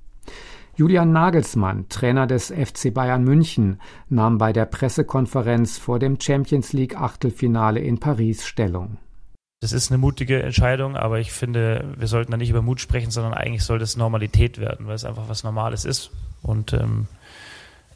Julian 0.77 1.11
Nagelsmann, 1.11 1.89
Trainer 1.89 2.27
des 2.27 2.49
FC 2.53 2.93
Bayern 2.93 3.25
München, 3.25 3.81
nahm 4.11 4.37
bei 4.37 4.53
der 4.53 4.67
Pressekonferenz 4.67 5.79
vor 5.79 5.99
dem 5.99 6.21
Champions 6.21 6.75
League 6.75 7.01
Achtelfinale 7.01 7.81
in 7.81 7.99
Paris 7.99 8.45
Stellung. 8.47 8.99
Das 9.63 9.73
ist 9.73 9.91
eine 9.91 9.97
mutige 9.97 10.43
Entscheidung, 10.43 10.95
aber 10.95 11.19
ich 11.19 11.33
finde, 11.33 11.95
wir 11.97 12.09
sollten 12.09 12.31
da 12.31 12.37
nicht 12.37 12.51
über 12.51 12.61
Mut 12.61 12.79
sprechen, 12.79 13.11
sondern 13.11 13.33
eigentlich 13.33 13.65
soll 13.65 13.79
das 13.79 13.97
Normalität 13.97 14.59
werden, 14.59 14.87
weil 14.87 14.97
es 14.97 15.07
einfach 15.07 15.31
was 15.31 15.45
Normales 15.45 15.87
ist. 15.87 16.11
Und 16.43 16.75
ähm, 16.75 17.07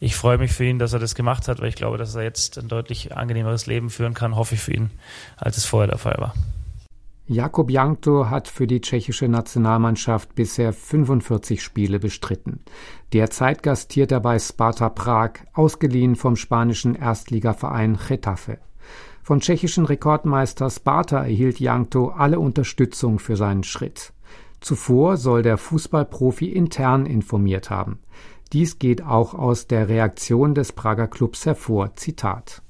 ich 0.00 0.16
freue 0.16 0.38
mich 0.38 0.52
für 0.52 0.64
ihn, 0.64 0.78
dass 0.78 0.94
er 0.94 1.00
das 1.00 1.14
gemacht 1.14 1.48
hat, 1.48 1.60
weil 1.60 1.68
ich 1.68 1.76
glaube, 1.76 1.98
dass 1.98 2.14
er 2.14 2.22
jetzt 2.22 2.56
ein 2.56 2.68
deutlich 2.68 3.14
angenehmeres 3.14 3.66
Leben 3.66 3.90
führen 3.90 4.14
kann, 4.14 4.36
hoffe 4.36 4.54
ich 4.54 4.62
für 4.62 4.72
ihn, 4.72 4.90
als 5.36 5.58
es 5.58 5.66
vorher 5.66 5.88
der 5.88 5.98
Fall 5.98 6.16
war. 6.16 6.32
Jakub 7.32 7.70
Jankto 7.70 8.28
hat 8.28 8.48
für 8.48 8.66
die 8.66 8.80
tschechische 8.80 9.28
Nationalmannschaft 9.28 10.34
bisher 10.34 10.72
45 10.72 11.62
Spiele 11.62 12.00
bestritten. 12.00 12.58
Derzeit 13.12 13.62
gastiert 13.62 14.10
er 14.10 14.18
bei 14.18 14.36
Sparta 14.40 14.88
Prag, 14.88 15.34
ausgeliehen 15.52 16.16
vom 16.16 16.34
spanischen 16.34 16.96
Erstligaverein 16.96 18.00
Getafe. 18.08 18.58
Von 19.22 19.38
tschechischen 19.38 19.84
Rekordmeister 19.84 20.68
Sparta 20.70 21.18
erhielt 21.22 21.60
Jankto 21.60 22.08
alle 22.08 22.40
Unterstützung 22.40 23.20
für 23.20 23.36
seinen 23.36 23.62
Schritt. 23.62 24.12
Zuvor 24.58 25.16
soll 25.16 25.42
der 25.42 25.56
Fußballprofi 25.56 26.46
intern 26.46 27.06
informiert 27.06 27.70
haben. 27.70 28.00
Dies 28.52 28.80
geht 28.80 29.04
auch 29.04 29.34
aus 29.34 29.68
der 29.68 29.88
Reaktion 29.88 30.56
des 30.56 30.72
Prager 30.72 31.06
Clubs 31.06 31.46
hervor. 31.46 31.94
Zitat. 31.94 32.60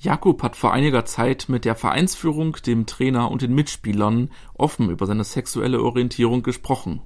Jakub 0.00 0.44
hat 0.44 0.54
vor 0.54 0.72
einiger 0.72 1.04
Zeit 1.04 1.46
mit 1.48 1.64
der 1.64 1.74
Vereinsführung, 1.74 2.56
dem 2.64 2.86
Trainer 2.86 3.30
und 3.32 3.42
den 3.42 3.54
Mitspielern 3.54 4.30
offen 4.54 4.90
über 4.90 5.06
seine 5.06 5.24
sexuelle 5.24 5.82
Orientierung 5.82 6.44
gesprochen. 6.44 7.02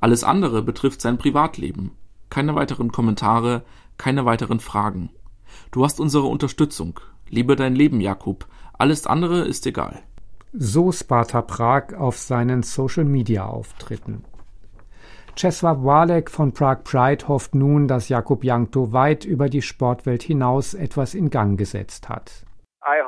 Alles 0.00 0.24
andere 0.24 0.62
betrifft 0.62 1.02
sein 1.02 1.18
Privatleben. 1.18 1.90
Keine 2.30 2.54
weiteren 2.54 2.90
Kommentare, 2.90 3.64
keine 3.98 4.24
weiteren 4.24 4.60
Fragen. 4.60 5.10
Du 5.70 5.84
hast 5.84 6.00
unsere 6.00 6.24
Unterstützung. 6.24 6.98
Lebe 7.28 7.54
dein 7.54 7.74
Leben, 7.74 8.00
Jakub. 8.00 8.46
Alles 8.72 9.06
andere 9.06 9.42
ist 9.42 9.66
egal. 9.66 10.02
So 10.54 10.90
Sparta 10.90 11.42
Prag 11.42 11.94
auf 11.94 12.16
seinen 12.16 12.62
Social 12.62 13.04
Media 13.04 13.44
Auftritten. 13.44 14.24
Czesław 15.34 15.82
Walek 15.84 16.30
von 16.30 16.52
Prague 16.52 16.82
Pride 16.84 17.26
hofft 17.26 17.54
nun, 17.54 17.88
dass 17.88 18.08
Jakub 18.08 18.44
Jankto 18.44 18.92
weit 18.92 19.24
über 19.24 19.48
die 19.48 19.62
Sportwelt 19.62 20.22
hinaus 20.22 20.74
etwas 20.74 21.14
in 21.14 21.30
Gang 21.30 21.58
gesetzt 21.58 22.08
hat. 22.08 22.44
Also 22.80 23.02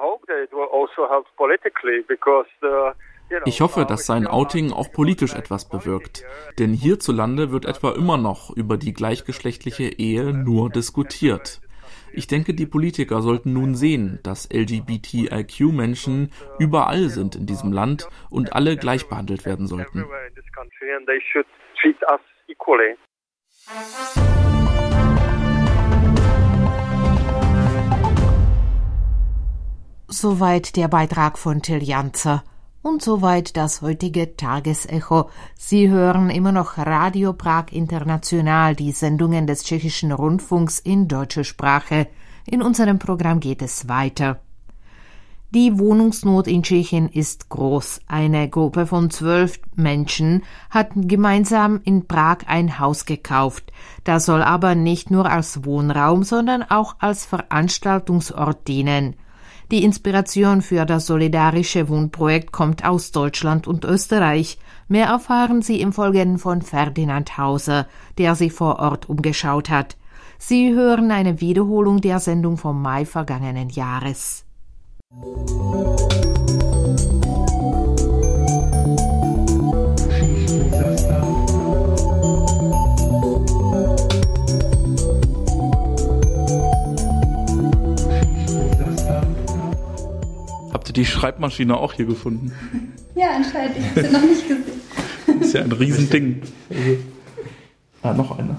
ich 3.47 3.61
hoffe, 3.61 3.85
dass 3.85 4.07
sein 4.07 4.27
Outing 4.27 4.73
auch 4.73 4.93
politisch 4.93 5.35
etwas 5.35 5.69
bewirkt. 5.69 6.25
Denn 6.59 6.73
hierzulande 6.73 7.51
wird 7.51 7.65
etwa 7.67 7.93
immer 7.93 8.17
noch 8.17 8.51
über 8.51 8.77
die 8.77 8.93
gleichgeschlechtliche 8.93 9.85
Ehe 9.85 10.33
nur 10.33 10.71
diskutiert. 10.71 11.61
Ich 12.13 12.27
denke, 12.29 12.55
die 12.55 12.67
Politiker 12.67 13.23
sollten 13.23 13.53
nun 13.53 13.75
sehen, 13.75 14.21
dass 14.23 14.49
LGBTIQ-Menschen 14.53 16.31
überall 16.59 17.09
sind 17.09 17.35
in 17.35 17.47
diesem 17.47 17.73
Land 17.73 18.09
und 18.31 18.53
alle 18.55 18.77
gleich 18.77 19.09
behandelt 19.09 19.45
werden 19.45 19.67
sollten. 19.67 20.05
Soweit 30.09 30.77
der 30.77 30.89
Beitrag 30.89 31.39
von 31.39 31.61
Till 31.61 31.83
Janzer. 31.83 32.43
Und 32.81 33.03
soweit 33.03 33.57
das 33.57 33.83
heutige 33.83 34.37
Tagesecho. 34.37 35.29
Sie 35.57 35.91
hören 35.91 36.31
immer 36.31 36.53
noch 36.53 36.79
Radio 36.79 37.33
Prag 37.33 37.67
International, 37.73 38.75
die 38.75 38.93
Sendungen 38.93 39.47
des 39.47 39.65
tschechischen 39.65 40.13
Rundfunks 40.13 40.79
in 40.79 41.09
deutscher 41.09 41.45
Sprache. 41.45 42.07
In 42.47 42.63
unserem 42.63 42.99
Programm 42.99 43.41
geht 43.41 43.61
es 43.63 43.89
weiter. 43.89 44.41
Die 45.55 45.79
Wohnungsnot 45.79 46.49
in 46.49 46.65
Tschechien 46.65 47.09
ist 47.09 47.49
groß. 47.49 48.01
Eine 48.09 48.49
Gruppe 48.49 48.87
von 48.87 49.09
zwölf 49.11 49.61
Menschen 49.77 50.43
hat 50.69 50.89
gemeinsam 50.97 51.81
in 51.85 52.09
Prag 52.09 52.39
ein 52.49 52.81
Haus 52.81 53.05
gekauft. 53.05 53.73
Das 54.03 54.27
soll 54.27 54.43
aber 54.43 54.75
nicht 54.75 55.13
nur 55.13 55.31
als 55.31 55.65
Wohnraum, 55.65 56.25
sondern 56.25 56.65
auch 56.65 56.97
als 56.99 57.25
Veranstaltungsort 57.25 58.67
dienen. 58.67 59.15
Die 59.71 59.85
Inspiration 59.85 60.61
für 60.61 60.87
das 60.87 61.07
solidarische 61.07 61.89
Wohnprojekt 61.89 62.51
kommt 62.51 62.85
aus 62.85 63.13
Deutschland 63.13 63.69
und 63.69 63.85
Österreich. 63.85 64.59
Mehr 64.89 65.07
erfahren 65.07 65.63
Sie 65.63 65.81
im 65.81 65.93
Folgenden 65.93 66.39
von 66.39 66.63
Ferdinand 66.63 67.39
Hauser, 67.39 67.87
der 68.19 68.35
sich 68.35 68.53
vor 68.53 68.81
Ort 68.81 69.09
umgeschaut 69.09 69.71
hat. 69.71 69.97
Sie 70.37 70.75
hören 70.75 71.13
eine 71.13 71.41
Wiederholung 71.41 72.01
der 72.01 72.19
Sendung 72.19 72.57
vom 72.57 72.83
Mai 72.83 73.07
vergangenen 73.07 73.69
Jahres. 73.69 74.44
Habt 75.15 75.31
ihr 90.89 90.93
die 90.93 91.05
Schreibmaschine 91.05 91.77
auch 91.77 91.93
hier 91.93 92.07
gefunden? 92.07 92.53
Ja, 93.17 93.29
anscheinend. 93.37 93.77
Ich 93.77 93.87
habe 93.87 94.03
sie 94.03 94.13
noch 94.13 94.23
nicht 94.23 94.49
gesehen. 94.49 95.41
Ist 95.41 95.55
ja 95.55 95.63
ein 95.63 95.71
Riesending. 95.71 96.43
Ah, 98.03 98.13
noch 98.13 98.37
einer. 98.37 98.59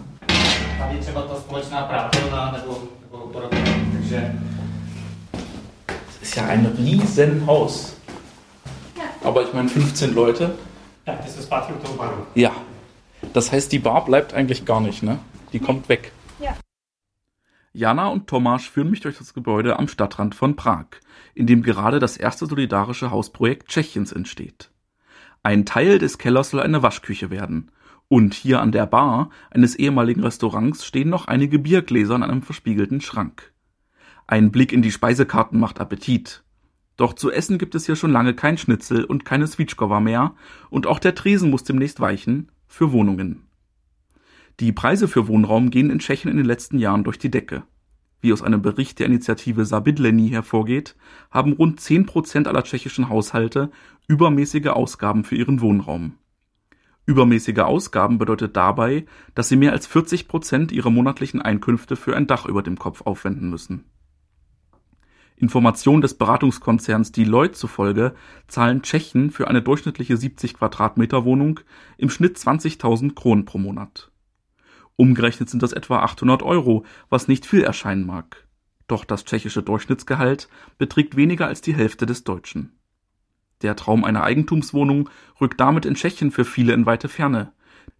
Tady 0.79 0.97
třeba 0.99 1.21
to 1.21 1.35
společná 1.35 1.83
práce 1.83 2.19
nebo, 2.23 2.37
nebo 3.01 3.27
podobně. 3.27 3.63
Takže 3.93 4.35
ist 6.35 6.41
ja 6.41 6.47
ein 6.47 6.65
Riesenhaus. 6.65 7.95
Ja. 8.97 9.03
Aber 9.23 9.43
ich 9.43 9.53
meine 9.53 9.69
15 9.69 10.13
Leute. 10.13 10.57
Ja, 11.05 11.15
das 11.15 11.37
ist 11.37 11.49
Patio 11.49 11.77
Tobaru. 11.77 12.25
Ja. 12.33 12.51
Das 13.31 13.53
heißt, 13.53 13.71
die 13.71 13.79
Bar 13.79 14.03
bleibt 14.03 14.33
eigentlich 14.33 14.65
gar 14.65 14.81
nicht, 14.81 15.01
ne? 15.01 15.19
Die 15.53 15.59
kommt 15.59 15.87
weg. 15.87 16.11
Ja. 16.41 16.57
Jana 17.71 18.09
und 18.09 18.27
Tomasz 18.27 18.65
führen 18.65 18.89
mich 18.89 18.99
durch 18.99 19.17
das 19.17 19.33
Gebäude 19.33 19.79
am 19.79 19.87
Stadtrand 19.87 20.35
von 20.35 20.57
Prag, 20.57 20.87
in 21.35 21.47
dem 21.47 21.63
gerade 21.63 21.99
das 21.99 22.17
erste 22.17 22.47
solidarische 22.47 23.11
Hausprojekt 23.11 23.69
Tschechiens 23.69 24.11
entsteht. 24.11 24.71
Ein 25.41 25.65
Teil 25.65 25.99
des 25.99 26.17
Kellers 26.17 26.49
soll 26.49 26.59
eine 26.59 26.83
Waschküche 26.83 27.29
werden. 27.29 27.71
Und 28.09 28.33
hier 28.33 28.59
an 28.59 28.73
der 28.73 28.87
Bar 28.87 29.29
eines 29.51 29.75
ehemaligen 29.75 30.21
Restaurants 30.21 30.85
stehen 30.85 31.09
noch 31.09 31.29
einige 31.29 31.59
Biergläser 31.59 32.15
an 32.15 32.23
einem 32.23 32.41
verspiegelten 32.41 32.99
Schrank. 32.99 33.54
Ein 34.27 34.51
Blick 34.51 34.73
in 34.73 34.81
die 34.81 34.91
Speisekarten 34.91 35.59
macht 35.59 35.79
Appetit. 35.79 36.43
Doch 36.97 37.13
zu 37.13 37.31
essen 37.31 37.59
gibt 37.59 37.75
es 37.75 37.85
hier 37.85 37.95
schon 37.95 38.11
lange 38.11 38.33
kein 38.33 38.57
Schnitzel 38.57 39.03
und 39.03 39.23
keine 39.23 39.45
Switchkova 39.45 39.99
mehr 39.99 40.33
und 40.71 40.87
auch 40.87 40.97
der 40.97 41.13
Tresen 41.13 41.51
muss 41.51 41.63
demnächst 41.63 41.99
weichen 41.99 42.51
für 42.67 42.91
Wohnungen. 42.91 43.45
Die 44.59 44.71
Preise 44.71 45.07
für 45.07 45.27
Wohnraum 45.27 45.69
gehen 45.69 45.91
in 45.91 45.99
Tschechien 45.99 46.31
in 46.31 46.37
den 46.37 46.45
letzten 46.45 46.79
Jahren 46.79 47.03
durch 47.03 47.19
die 47.19 47.29
Decke. 47.29 47.63
Wie 48.19 48.33
aus 48.33 48.41
einem 48.41 48.63
Bericht 48.63 48.97
der 48.97 49.05
Initiative 49.05 49.63
Sabydleni 49.63 50.29
hervorgeht, 50.29 50.95
haben 51.29 51.53
rund 51.53 51.79
10 51.79 52.07
Prozent 52.07 52.47
aller 52.47 52.63
tschechischen 52.63 53.09
Haushalte 53.09 53.69
übermäßige 54.07 54.67
Ausgaben 54.67 55.23
für 55.23 55.35
ihren 55.35 55.61
Wohnraum. 55.61 56.13
Übermäßige 57.05 57.59
Ausgaben 57.59 58.17
bedeutet 58.17 58.57
dabei, 58.57 59.05
dass 59.35 59.49
sie 59.49 59.57
mehr 59.57 59.73
als 59.73 59.85
40 59.85 60.27
Prozent 60.27 60.71
ihrer 60.71 60.89
monatlichen 60.89 61.43
Einkünfte 61.43 61.95
für 61.95 62.15
ein 62.15 62.25
Dach 62.25 62.47
über 62.47 62.63
dem 62.63 62.79
Kopf 62.79 63.01
aufwenden 63.01 63.51
müssen. 63.51 63.83
Informationen 65.37 66.01
des 66.01 66.13
Beratungskonzerns 66.13 67.11
Deloitte 67.11 67.53
zufolge 67.53 68.15
zahlen 68.47 68.81
Tschechen 68.81 69.31
für 69.31 69.47
eine 69.49 69.61
durchschnittliche 69.61 70.15
70 70.15 70.53
Quadratmeter 70.53 71.25
Wohnung 71.25 71.59
im 71.97 72.09
Schnitt 72.09 72.37
20.000 72.37 73.15
Kronen 73.15 73.43
pro 73.43 73.57
Monat. 73.57 74.11
Umgerechnet 74.95 75.49
sind 75.49 75.61
das 75.61 75.73
etwa 75.73 75.99
800 75.99 76.41
Euro, 76.41 76.85
was 77.09 77.27
nicht 77.27 77.45
viel 77.45 77.63
erscheinen 77.63 78.05
mag. 78.05 78.47
Doch 78.87 79.03
das 79.03 79.25
tschechische 79.25 79.61
Durchschnittsgehalt 79.61 80.47
beträgt 80.77 81.17
weniger 81.17 81.47
als 81.47 81.61
die 81.61 81.73
Hälfte 81.73 82.05
des 82.05 82.23
deutschen. 82.23 82.71
Der 83.61 83.75
Traum 83.75 84.03
einer 84.03 84.23
Eigentumswohnung 84.23 85.09
rückt 85.41 85.59
damit 85.59 85.85
in 85.85 85.95
Tschechien 85.95 86.31
für 86.31 86.45
viele 86.45 86.73
in 86.73 86.85
weite 86.85 87.09
Ferne, 87.09 87.51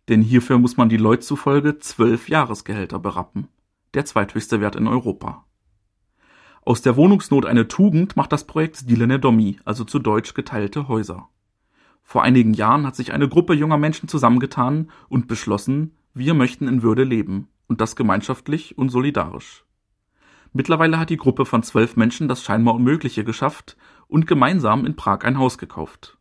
denn 0.07 0.21
hierfür 0.21 0.57
muss 0.57 0.77
man 0.77 0.89
die 0.89 0.97
Leute 0.97 1.25
zufolge 1.25 1.79
zwölf 1.79 2.29
Jahresgehälter 2.29 2.99
berappen, 2.99 3.47
der 3.93 4.05
zweithöchste 4.05 4.61
Wert 4.61 4.75
in 4.75 4.87
Europa. 4.87 5.45
Aus 6.67 6.81
der 6.81 6.95
Wohnungsnot 6.95 7.45
eine 7.45 7.67
Tugend 7.67 8.17
macht 8.17 8.31
das 8.31 8.47
Projekt 8.47 8.77
Stilene 8.77 9.19
Domi, 9.19 9.59
also 9.65 9.83
zu 9.83 9.99
Deutsch 9.99 10.33
geteilte 10.33 10.87
Häuser. 10.87 11.29
Vor 12.01 12.23
einigen 12.23 12.55
Jahren 12.55 12.87
hat 12.87 12.95
sich 12.95 13.13
eine 13.13 13.29
Gruppe 13.29 13.53
junger 13.53 13.77
Menschen 13.77 14.09
zusammengetan 14.09 14.89
und 15.07 15.27
beschlossen, 15.27 15.95
wir 16.15 16.33
möchten 16.33 16.67
in 16.67 16.81
Würde 16.81 17.03
leben 17.03 17.49
und 17.67 17.81
das 17.81 17.95
gemeinschaftlich 17.95 18.79
und 18.79 18.89
solidarisch. 18.89 19.63
Mittlerweile 20.53 20.97
hat 20.97 21.11
die 21.11 21.17
Gruppe 21.17 21.45
von 21.45 21.61
zwölf 21.61 21.97
Menschen 21.97 22.27
das 22.27 22.41
scheinbar 22.41 22.73
Unmögliche 22.73 23.23
geschafft 23.23 23.77
und 24.07 24.25
gemeinsam 24.25 24.87
in 24.87 24.95
Prag 24.95 25.19
ein 25.23 25.37
Haus 25.37 25.59
gekauft. 25.59 26.17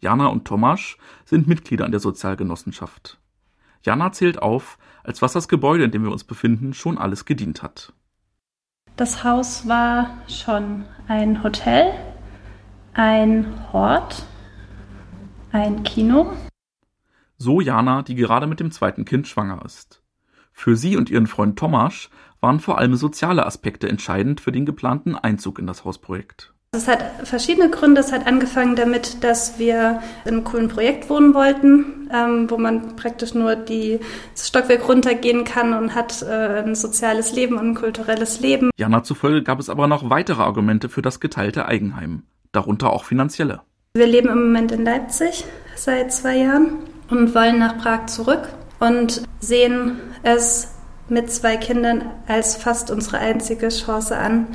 Jana 0.00 0.28
und 0.28 0.44
Tomasz 0.44 0.96
sind 1.24 1.48
Mitglieder 1.48 1.84
in 1.86 1.90
der 1.90 2.00
Sozialgenossenschaft. 2.00 3.18
Jana 3.82 4.12
zählt 4.12 4.40
auf, 4.40 4.78
als 5.02 5.22
was 5.22 5.32
das 5.32 5.48
Gebäude, 5.48 5.82
in 5.82 5.90
dem 5.90 6.04
wir 6.04 6.12
uns 6.12 6.22
befinden, 6.22 6.72
schon 6.72 6.98
alles 6.98 7.24
gedient 7.24 7.64
hat. 7.64 7.92
Das 8.98 9.22
Haus 9.22 9.68
war 9.68 10.10
schon 10.26 10.84
ein 11.06 11.44
Hotel, 11.44 11.94
ein 12.94 13.72
Hort, 13.72 14.26
ein 15.52 15.84
Kino. 15.84 16.32
So 17.36 17.60
Jana, 17.60 18.02
die 18.02 18.16
gerade 18.16 18.48
mit 18.48 18.58
dem 18.58 18.72
zweiten 18.72 19.04
Kind 19.04 19.28
schwanger 19.28 19.64
ist. 19.64 20.02
Für 20.52 20.74
sie 20.74 20.96
und 20.96 21.10
ihren 21.10 21.28
Freund 21.28 21.56
Tomasz 21.56 22.10
waren 22.40 22.58
vor 22.58 22.78
allem 22.78 22.96
soziale 22.96 23.46
Aspekte 23.46 23.88
entscheidend 23.88 24.40
für 24.40 24.50
den 24.50 24.66
geplanten 24.66 25.14
Einzug 25.14 25.60
in 25.60 25.68
das 25.68 25.84
Hausprojekt. 25.84 26.52
Es 26.76 26.86
hat 26.86 27.02
verschiedene 27.24 27.70
Gründe. 27.70 28.02
Es 28.02 28.12
hat 28.12 28.26
angefangen 28.26 28.76
damit, 28.76 29.24
dass 29.24 29.58
wir 29.58 30.02
in 30.26 30.32
einem 30.32 30.44
coolen 30.44 30.68
Projekt 30.68 31.08
wohnen 31.08 31.32
wollten, 31.32 32.10
ähm, 32.12 32.50
wo 32.50 32.58
man 32.58 32.94
praktisch 32.94 33.32
nur 33.32 33.56
die, 33.56 34.00
das 34.34 34.48
Stockwerk 34.48 34.86
runtergehen 34.86 35.44
kann 35.44 35.72
und 35.72 35.94
hat 35.94 36.20
äh, 36.20 36.62
ein 36.62 36.74
soziales 36.74 37.32
Leben 37.32 37.56
und 37.56 37.70
ein 37.70 37.74
kulturelles 37.74 38.40
Leben. 38.40 38.70
Jana 38.76 39.02
zufolge 39.02 39.42
gab 39.42 39.60
es 39.60 39.70
aber 39.70 39.86
noch 39.86 40.10
weitere 40.10 40.42
Argumente 40.42 40.90
für 40.90 41.00
das 41.00 41.20
geteilte 41.20 41.64
Eigenheim, 41.64 42.24
darunter 42.52 42.92
auch 42.92 43.04
finanzielle. 43.04 43.62
Wir 43.94 44.06
leben 44.06 44.28
im 44.28 44.44
Moment 44.44 44.70
in 44.70 44.84
Leipzig 44.84 45.46
seit 45.74 46.12
zwei 46.12 46.36
Jahren 46.36 46.80
und 47.08 47.34
wollen 47.34 47.58
nach 47.58 47.78
Prag 47.78 48.06
zurück 48.08 48.46
und 48.78 49.22
sehen 49.40 49.98
es 50.22 50.74
mit 51.08 51.32
zwei 51.32 51.56
Kindern 51.56 52.04
als 52.26 52.56
fast 52.56 52.90
unsere 52.90 53.20
einzige 53.20 53.70
Chance 53.70 54.18
an, 54.18 54.48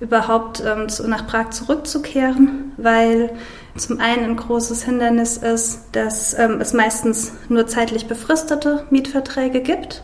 überhaupt 0.00 0.62
ähm, 0.64 0.88
zu, 0.88 1.08
nach 1.08 1.26
Prag 1.26 1.50
zurückzukehren, 1.50 2.72
weil 2.76 3.30
zum 3.76 4.00
einen 4.00 4.24
ein 4.24 4.36
großes 4.36 4.84
Hindernis 4.84 5.36
ist, 5.36 5.80
dass 5.92 6.38
ähm, 6.38 6.60
es 6.60 6.72
meistens 6.72 7.32
nur 7.48 7.66
zeitlich 7.66 8.06
befristete 8.06 8.86
Mietverträge 8.90 9.60
gibt. 9.60 10.02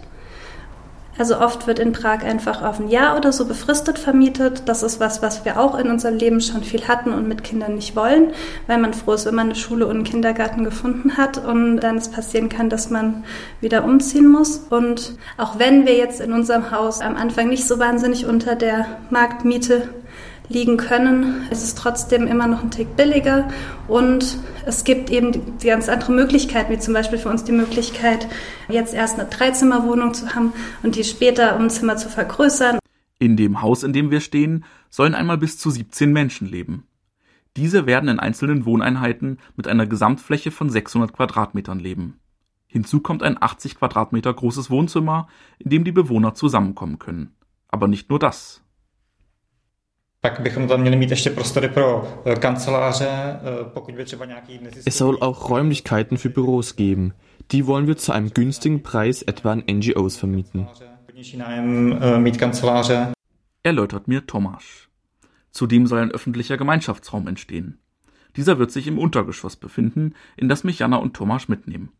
Also 1.20 1.38
oft 1.38 1.66
wird 1.66 1.78
in 1.78 1.92
Prag 1.92 2.22
einfach 2.22 2.62
auf 2.62 2.80
ein 2.80 2.88
Jahr 2.88 3.14
oder 3.14 3.30
so 3.30 3.44
befristet 3.44 3.98
vermietet. 3.98 4.62
Das 4.64 4.82
ist 4.82 5.00
was, 5.00 5.20
was 5.20 5.44
wir 5.44 5.60
auch 5.60 5.78
in 5.78 5.90
unserem 5.90 6.16
Leben 6.16 6.40
schon 6.40 6.64
viel 6.64 6.88
hatten 6.88 7.12
und 7.12 7.28
mit 7.28 7.44
Kindern 7.44 7.74
nicht 7.74 7.94
wollen, 7.94 8.32
weil 8.66 8.78
man 8.78 8.94
froh 8.94 9.12
ist, 9.12 9.26
wenn 9.26 9.34
man 9.34 9.48
eine 9.48 9.54
Schule 9.54 9.86
und 9.86 9.96
einen 9.96 10.04
Kindergarten 10.04 10.64
gefunden 10.64 11.18
hat 11.18 11.36
und 11.36 11.80
dann 11.80 11.98
es 11.98 12.08
passieren 12.08 12.48
kann, 12.48 12.70
dass 12.70 12.88
man 12.88 13.24
wieder 13.60 13.84
umziehen 13.84 14.28
muss. 14.28 14.62
Und 14.70 15.18
auch 15.36 15.58
wenn 15.58 15.84
wir 15.84 15.94
jetzt 15.94 16.22
in 16.22 16.32
unserem 16.32 16.70
Haus 16.70 17.02
am 17.02 17.16
Anfang 17.16 17.50
nicht 17.50 17.68
so 17.68 17.78
wahnsinnig 17.78 18.24
unter 18.24 18.54
der 18.54 18.86
Marktmiete 19.10 19.90
liegen 20.50 20.76
können, 20.76 21.48
ist 21.50 21.62
es 21.62 21.74
trotzdem 21.74 22.26
immer 22.26 22.48
noch 22.48 22.62
ein 22.62 22.70
Tick 22.70 22.96
billiger 22.96 23.48
und 23.88 24.36
es 24.66 24.84
gibt 24.84 25.08
eben 25.08 25.58
ganz 25.62 25.88
andere 25.88 26.12
Möglichkeiten, 26.12 26.72
wie 26.72 26.78
zum 26.78 26.92
Beispiel 26.92 27.18
für 27.18 27.28
uns 27.28 27.44
die 27.44 27.52
Möglichkeit, 27.52 28.28
jetzt 28.68 28.92
erst 28.92 29.18
eine 29.18 29.28
Dreizimmerwohnung 29.28 30.12
zu 30.12 30.34
haben 30.34 30.52
und 30.82 30.96
die 30.96 31.04
später 31.04 31.56
um 31.56 31.70
Zimmer 31.70 31.96
zu 31.96 32.08
vergrößern. 32.08 32.78
In 33.18 33.36
dem 33.36 33.62
Haus, 33.62 33.84
in 33.84 33.92
dem 33.92 34.10
wir 34.10 34.20
stehen, 34.20 34.64
sollen 34.90 35.14
einmal 35.14 35.38
bis 35.38 35.56
zu 35.56 35.70
17 35.70 36.12
Menschen 36.12 36.48
leben. 36.48 36.84
Diese 37.56 37.86
werden 37.86 38.08
in 38.08 38.18
einzelnen 38.18 38.64
Wohneinheiten 38.64 39.38
mit 39.56 39.68
einer 39.68 39.86
Gesamtfläche 39.86 40.50
von 40.50 40.68
600 40.68 41.12
Quadratmetern 41.12 41.78
leben. 41.78 42.18
Hinzu 42.66 43.00
kommt 43.00 43.22
ein 43.22 43.40
80 43.40 43.76
Quadratmeter 43.76 44.32
großes 44.32 44.70
Wohnzimmer, 44.70 45.28
in 45.58 45.70
dem 45.70 45.84
die 45.84 45.92
Bewohner 45.92 46.34
zusammenkommen 46.34 46.98
können. 46.98 47.34
Aber 47.68 47.88
nicht 47.88 48.10
nur 48.10 48.18
das. 48.18 48.62
Es 54.84 54.98
soll 54.98 55.22
auch 55.22 55.48
Räumlichkeiten 55.48 56.18
für 56.18 56.28
Büros 56.28 56.76
geben. 56.76 57.14
Die 57.52 57.66
wollen 57.66 57.86
wir 57.86 57.96
zu 57.96 58.12
einem 58.12 58.34
günstigen 58.34 58.82
Preis 58.82 59.22
etwa 59.22 59.52
an 59.52 59.64
NGOs 59.66 60.18
vermieten. 60.18 60.68
Erläutert 63.62 64.08
mir 64.08 64.26
Tomasz. 64.26 64.88
Zudem 65.52 65.86
soll 65.86 66.00
ein 66.00 66.10
öffentlicher 66.10 66.58
Gemeinschaftsraum 66.58 67.26
entstehen. 67.26 67.78
Dieser 68.36 68.58
wird 68.58 68.72
sich 68.72 68.86
im 68.86 68.98
Untergeschoss 68.98 69.56
befinden, 69.56 70.14
in 70.36 70.50
das 70.50 70.64
mich 70.64 70.80
Jana 70.80 70.96
und 70.96 71.14
Tomasz 71.14 71.48
mitnehmen. 71.48 71.92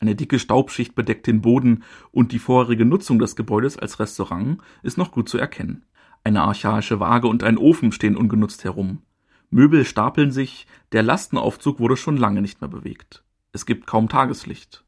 Eine 0.00 0.16
dicke 0.16 0.40
Staubschicht 0.40 0.96
bedeckt 0.96 1.28
den 1.28 1.42
Boden 1.42 1.84
und 2.10 2.32
die 2.32 2.40
vorherige 2.40 2.84
Nutzung 2.84 3.20
des 3.20 3.36
Gebäudes 3.36 3.78
als 3.78 4.00
Restaurant 4.00 4.58
ist 4.82 4.98
noch 4.98 5.12
gut 5.12 5.28
zu 5.28 5.38
erkennen. 5.38 5.84
Eine 6.24 6.42
archaische 6.42 7.00
Waage 7.00 7.26
und 7.26 7.42
ein 7.42 7.58
Ofen 7.58 7.92
stehen 7.92 8.16
ungenutzt 8.16 8.64
herum. 8.64 9.02
Möbel 9.50 9.84
stapeln 9.84 10.30
sich, 10.30 10.66
der 10.92 11.02
Lastenaufzug 11.02 11.78
wurde 11.78 11.96
schon 11.96 12.16
lange 12.16 12.42
nicht 12.42 12.60
mehr 12.60 12.70
bewegt. 12.70 13.24
Es 13.52 13.66
gibt 13.66 13.86
kaum 13.86 14.08
Tageslicht. 14.08 14.84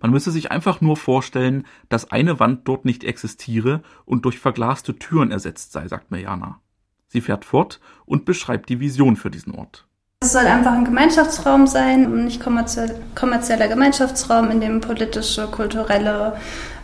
Man 0.00 0.10
müsse 0.10 0.30
sich 0.30 0.50
einfach 0.50 0.80
nur 0.80 0.96
vorstellen, 0.96 1.66
dass 1.88 2.10
eine 2.10 2.40
Wand 2.40 2.68
dort 2.68 2.84
nicht 2.84 3.04
existiere 3.04 3.82
und 4.04 4.24
durch 4.24 4.38
verglaste 4.38 4.98
Türen 4.98 5.30
ersetzt 5.30 5.72
sei, 5.72 5.88
sagt 5.88 6.10
Mirjana. 6.10 6.60
Sie 7.08 7.20
fährt 7.20 7.44
fort 7.44 7.80
und 8.04 8.24
beschreibt 8.24 8.68
die 8.68 8.80
Vision 8.80 9.16
für 9.16 9.30
diesen 9.30 9.54
Ort. 9.54 9.87
Es 10.20 10.32
soll 10.32 10.46
einfach 10.46 10.72
ein 10.72 10.84
Gemeinschaftsraum 10.84 11.68
sein 11.68 12.06
und 12.06 12.24
nicht 12.24 12.42
kommerzieller 12.42 13.68
Gemeinschaftsraum, 13.68 14.50
in 14.50 14.60
dem 14.60 14.80
politische, 14.80 15.46
kulturelle 15.46 16.36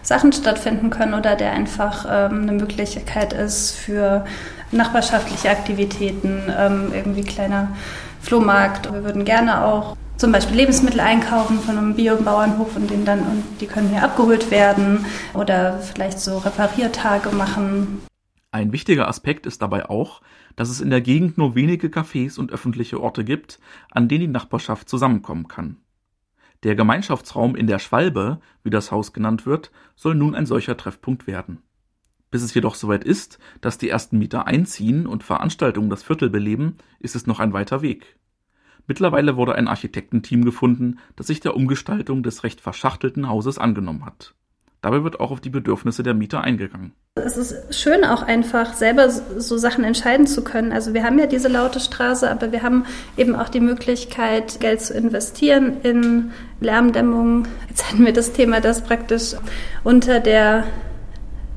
Sachen 0.03 0.33
stattfinden 0.33 0.89
können 0.89 1.15
oder 1.15 1.35
der 1.35 1.51
einfach 1.51 2.07
ähm, 2.09 2.43
eine 2.43 2.53
Möglichkeit 2.53 3.33
ist 3.33 3.73
für 3.73 4.25
nachbarschaftliche 4.71 5.51
Aktivitäten, 5.51 6.43
ähm, 6.57 6.93
irgendwie 6.95 7.23
kleiner 7.23 7.73
Flohmarkt. 8.21 8.93
Wir 8.93 9.03
würden 9.03 9.25
gerne 9.25 9.65
auch 9.65 9.97
zum 10.17 10.31
Beispiel 10.31 10.57
Lebensmittel 10.57 11.01
einkaufen 11.01 11.59
von 11.59 11.77
einem 11.77 11.97
Biobauernhof 11.97 12.77
und 12.77 12.89
den 12.89 13.05
dann 13.05 13.19
und 13.19 13.43
die 13.61 13.67
können 13.67 13.89
hier 13.89 14.05
abgeholt 14.05 14.53
werden 14.53 15.07
oder 15.35 15.81
vielleicht 15.81 16.21
so 16.21 16.39
Repariertage 16.39 17.31
machen. 17.31 18.01
Ein 18.53 18.71
wichtiger 18.71 19.09
Aspekt 19.09 19.47
ist 19.47 19.61
dabei 19.61 19.91
auch, 19.91 20.21
dass 20.57 20.71
es 20.71 20.81
in 20.81 20.91
der 20.91 21.01
Gegend 21.01 21.39
nur 21.39 21.55
wenige 21.55 21.89
Cafés 21.89 22.39
und 22.39 22.53
öffentliche 22.53 23.01
Orte 23.01 23.25
gibt, 23.25 23.61
an 23.91 24.09
denen 24.09 24.21
die 24.21 24.29
Nachbarschaft 24.29 24.89
zusammenkommen 24.89 25.49
kann. 25.49 25.79
Der 26.63 26.75
Gemeinschaftsraum 26.75 27.57
in 27.57 27.67
der 27.67 27.79
Schwalbe, 27.79 28.41
wie 28.63 28.71
das 28.71 28.91
Haus 28.91 29.13
genannt 29.13 29.45
wird, 29.45 29.71
soll 29.97 30.15
nun 30.15 30.35
ein 30.35 30.47
solcher 30.47 30.77
Treffpunkt 30.77 31.27
werden. 31.27 31.63
Bis 32.31 32.43
es 32.43 32.55
jedoch 32.55 32.75
soweit 32.75 33.05
ist, 33.05 33.39
dass 33.61 33.79
die 33.79 33.89
ersten 33.89 34.19
Mieter 34.19 34.47
einziehen 34.47 35.07
und 35.07 35.23
Veranstaltungen 35.23 35.91
das 35.91 36.03
Viertel 36.03 36.31
beleben, 36.31 36.79
ist 36.99 37.15
es 37.15 37.27
noch 37.27 37.39
ein 37.39 37.53
weiter 37.53 37.83
Weg. 37.83 38.19
Mittlerweile 38.87 39.37
wurde 39.37 39.55
ein 39.55 39.69
Architektenteam 39.69 40.45
gefunden, 40.45 40.99
das 41.17 41.27
sich 41.27 41.41
der 41.41 41.55
Umgestaltung 41.55 42.23
des 42.23 42.43
recht 42.45 42.61
verschachtelten 42.61 43.29
Hauses 43.29 43.59
angenommen 43.59 44.05
hat. 44.05 44.35
Dabei 44.85 45.03
wird 45.03 45.19
auch 45.19 45.31
auf 45.31 45.41
die 45.41 45.49
Bedürfnisse 45.49 46.03
der 46.03 46.13
Mieter 46.13 46.43
eingegangen. 46.43 46.93
Es 47.15 47.39
ist 47.39 47.75
schön, 47.75 48.05
auch 48.05 48.23
einfach 48.23 48.75
selber 48.75 49.09
so 49.09 49.57
Sachen 49.57 49.83
entscheiden 49.83 50.27
zu 50.27 50.45
können. 50.45 50.73
Also 50.73 50.93
wir 50.93 51.05
haben 51.05 51.19
ja 51.19 51.25
diese 51.25 51.49
laute 51.49 51.81
Straße, 51.81 52.31
aber 52.31 52.53
wir 52.53 52.63
haben 52.63 52.85
eben 53.17 53.35
auch 53.35 53.49
die 53.49 53.61
Möglichkeit, 53.61 54.61
Geld 54.61 54.83
zu 54.83 54.93
investieren 54.93 55.79
in 55.85 56.33
Lärmdämmung. 56.61 57.49
Jetzt 57.71 57.91
hatten 57.91 58.05
wir 58.05 58.13
das 58.13 58.33
Thema, 58.35 58.61
dass 58.61 58.83
praktisch 58.83 59.37
unter 59.85 60.21
der 60.21 60.65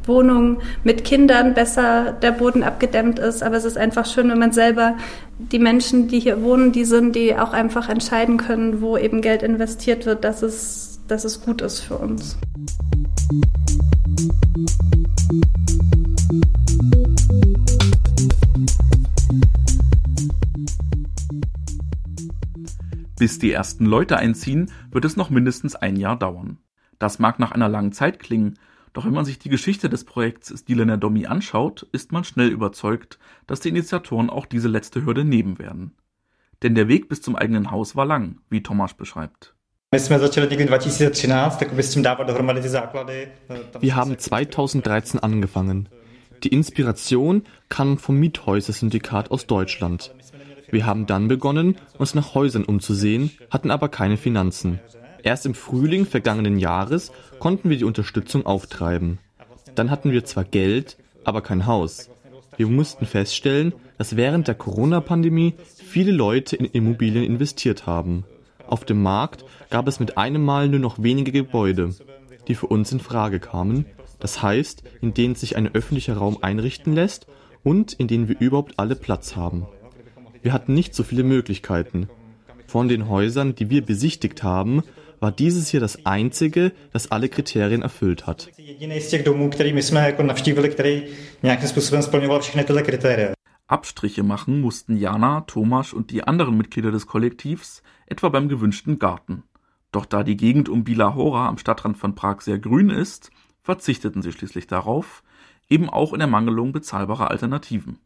Wohnung 0.05 0.61
mit 0.85 1.03
Kindern 1.03 1.53
besser 1.53 2.13
der 2.13 2.31
Boden 2.31 2.63
abgedämmt 2.63 3.19
ist. 3.19 3.43
Aber 3.43 3.57
es 3.57 3.65
ist 3.65 3.77
einfach 3.77 4.05
schön, 4.05 4.29
wenn 4.29 4.39
man 4.39 4.53
selber 4.53 4.95
die 5.37 5.59
Menschen, 5.59 6.07
die 6.07 6.21
hier 6.21 6.41
wohnen, 6.43 6.71
die 6.71 6.85
sind, 6.85 7.13
die 7.13 7.35
auch 7.35 7.51
einfach 7.51 7.89
entscheiden 7.89 8.37
können, 8.37 8.79
wo 8.79 8.97
eben 8.97 9.19
Geld 9.19 9.43
investiert 9.43 10.05
wird, 10.05 10.23
dass 10.23 10.43
es, 10.43 11.01
dass 11.09 11.25
es 11.25 11.41
gut 11.41 11.61
ist 11.61 11.81
für 11.81 11.97
uns. 11.97 12.37
Bis 23.19 23.39
die 23.39 23.51
ersten 23.51 23.85
Leute 23.85 24.15
einziehen, 24.17 24.71
wird 24.91 25.03
es 25.03 25.17
noch 25.17 25.29
mindestens 25.29 25.75
ein 25.75 25.97
Jahr 25.97 26.17
dauern. 26.17 26.59
Das 26.99 27.19
mag 27.19 27.39
nach 27.39 27.51
einer 27.51 27.67
langen 27.67 27.91
Zeit 27.91 28.19
klingen, 28.19 28.57
doch 28.93 29.05
wenn 29.05 29.13
man 29.13 29.25
sich 29.25 29.39
die 29.39 29.49
Geschichte 29.49 29.89
des 29.89 30.05
Projekts 30.05 30.57
Stilener 30.57 30.97
Domi 30.97 31.25
anschaut, 31.25 31.85
ist 31.91 32.13
man 32.13 32.23
schnell 32.23 32.47
überzeugt, 32.47 33.19
dass 33.45 33.59
die 33.59 33.69
Initiatoren 33.69 34.29
auch 34.29 34.45
diese 34.45 34.69
letzte 34.69 35.05
Hürde 35.05 35.25
nehmen 35.25 35.59
werden. 35.59 35.91
Denn 36.63 36.75
der 36.75 36.87
Weg 36.87 37.09
bis 37.09 37.21
zum 37.21 37.35
eigenen 37.35 37.71
Haus 37.71 37.97
war 37.97 38.05
lang, 38.05 38.39
wie 38.49 38.63
Tomasz 38.63 38.93
beschreibt. 38.93 39.56
Wir 43.79 43.95
haben 43.95 44.19
2013 44.19 45.19
angefangen. 45.21 45.87
Die 46.43 46.49
Inspiration 46.49 47.43
kam 47.69 47.97
vom 47.97 48.17
Miethäuser-Syndikat 48.17 49.31
aus 49.31 49.47
Deutschland. 49.47 50.13
Wir 50.69 50.85
haben 50.85 51.05
dann 51.05 51.29
begonnen, 51.29 51.77
uns 51.97 52.15
nach 52.15 52.33
Häusern 52.35 52.65
umzusehen, 52.65 53.31
hatten 53.49 53.71
aber 53.71 53.87
keine 53.87 54.17
Finanzen. 54.17 54.81
Erst 55.23 55.45
im 55.45 55.53
Frühling 55.53 56.05
vergangenen 56.05 56.59
Jahres 56.59 57.13
konnten 57.39 57.69
wir 57.69 57.77
die 57.77 57.85
Unterstützung 57.85 58.45
auftreiben. 58.45 59.19
Dann 59.75 59.89
hatten 59.89 60.11
wir 60.11 60.25
zwar 60.25 60.43
Geld, 60.43 60.97
aber 61.23 61.41
kein 61.41 61.65
Haus. 61.65 62.09
Wir 62.57 62.67
mussten 62.67 63.05
feststellen, 63.05 63.71
dass 63.97 64.17
während 64.17 64.49
der 64.49 64.55
Corona-Pandemie 64.55 65.53
viele 65.77 66.11
Leute 66.11 66.57
in 66.57 66.65
Immobilien 66.65 67.23
investiert 67.23 67.85
haben. 67.85 68.25
Auf 68.67 68.83
dem 68.85 69.01
Markt 69.01 69.45
gab 69.69 69.87
es 69.87 69.99
mit 69.99 70.17
einem 70.17 70.43
Mal 70.43 70.67
nur 70.67 70.79
noch 70.79 71.01
wenige 71.01 71.31
Gebäude, 71.31 71.95
die 72.47 72.55
für 72.55 72.67
uns 72.67 72.91
in 72.91 72.99
Frage 72.99 73.39
kamen, 73.39 73.85
das 74.19 74.41
heißt, 74.41 74.83
in 75.01 75.13
denen 75.13 75.35
sich 75.35 75.55
ein 75.55 75.73
öffentlicher 75.73 76.17
Raum 76.17 76.39
einrichten 76.41 76.93
lässt 76.93 77.27
und 77.63 77.93
in 77.93 78.07
denen 78.07 78.27
wir 78.27 78.39
überhaupt 78.39 78.73
alle 78.77 78.95
Platz 78.95 79.35
haben. 79.35 79.67
Wir 80.41 80.53
hatten 80.53 80.73
nicht 80.73 80.95
so 80.95 81.03
viele 81.03 81.23
Möglichkeiten. 81.23 82.09
Von 82.67 82.89
den 82.89 83.07
Häusern, 83.09 83.55
die 83.55 83.69
wir 83.69 83.85
besichtigt 83.85 84.43
haben, 84.43 84.83
war 85.19 85.31
dieses 85.31 85.69
hier 85.69 85.79
das 85.79 86.05
einzige, 86.05 86.71
das 86.93 87.11
alle 87.11 87.29
Kriterien 87.29 87.81
erfüllt 87.81 88.27
hat. 88.27 88.49
Abstriche 93.67 94.23
machen 94.23 94.61
mussten 94.61 94.95
Jana, 94.95 95.41
Thomas 95.41 95.91
und 95.91 96.11
die 96.11 96.23
anderen 96.23 96.55
Mitglieder 96.55 96.91
des 96.91 97.05
Kollektivs, 97.05 97.83
etwa 98.05 98.29
beim 98.29 98.47
gewünschten 98.47 98.97
Garten. 98.97 99.43
Doch 99.91 100.05
da 100.05 100.23
die 100.23 100.37
Gegend 100.37 100.69
um 100.69 100.85
Bila 100.85 101.15
Hora 101.15 101.47
am 101.47 101.57
Stadtrand 101.57 101.97
von 101.97 102.15
Prag 102.15 102.41
sehr 102.41 102.59
grün 102.59 102.89
ist, 102.89 103.29
verzichteten 103.61 104.21
sie 104.21 104.31
schließlich 104.31 104.67
darauf, 104.67 105.21
eben 105.69 105.89
auch 105.89 106.13
in 106.13 106.21
Ermangelung 106.21 106.71
bezahlbarer 106.71 107.29
Alternativen. 107.29 107.99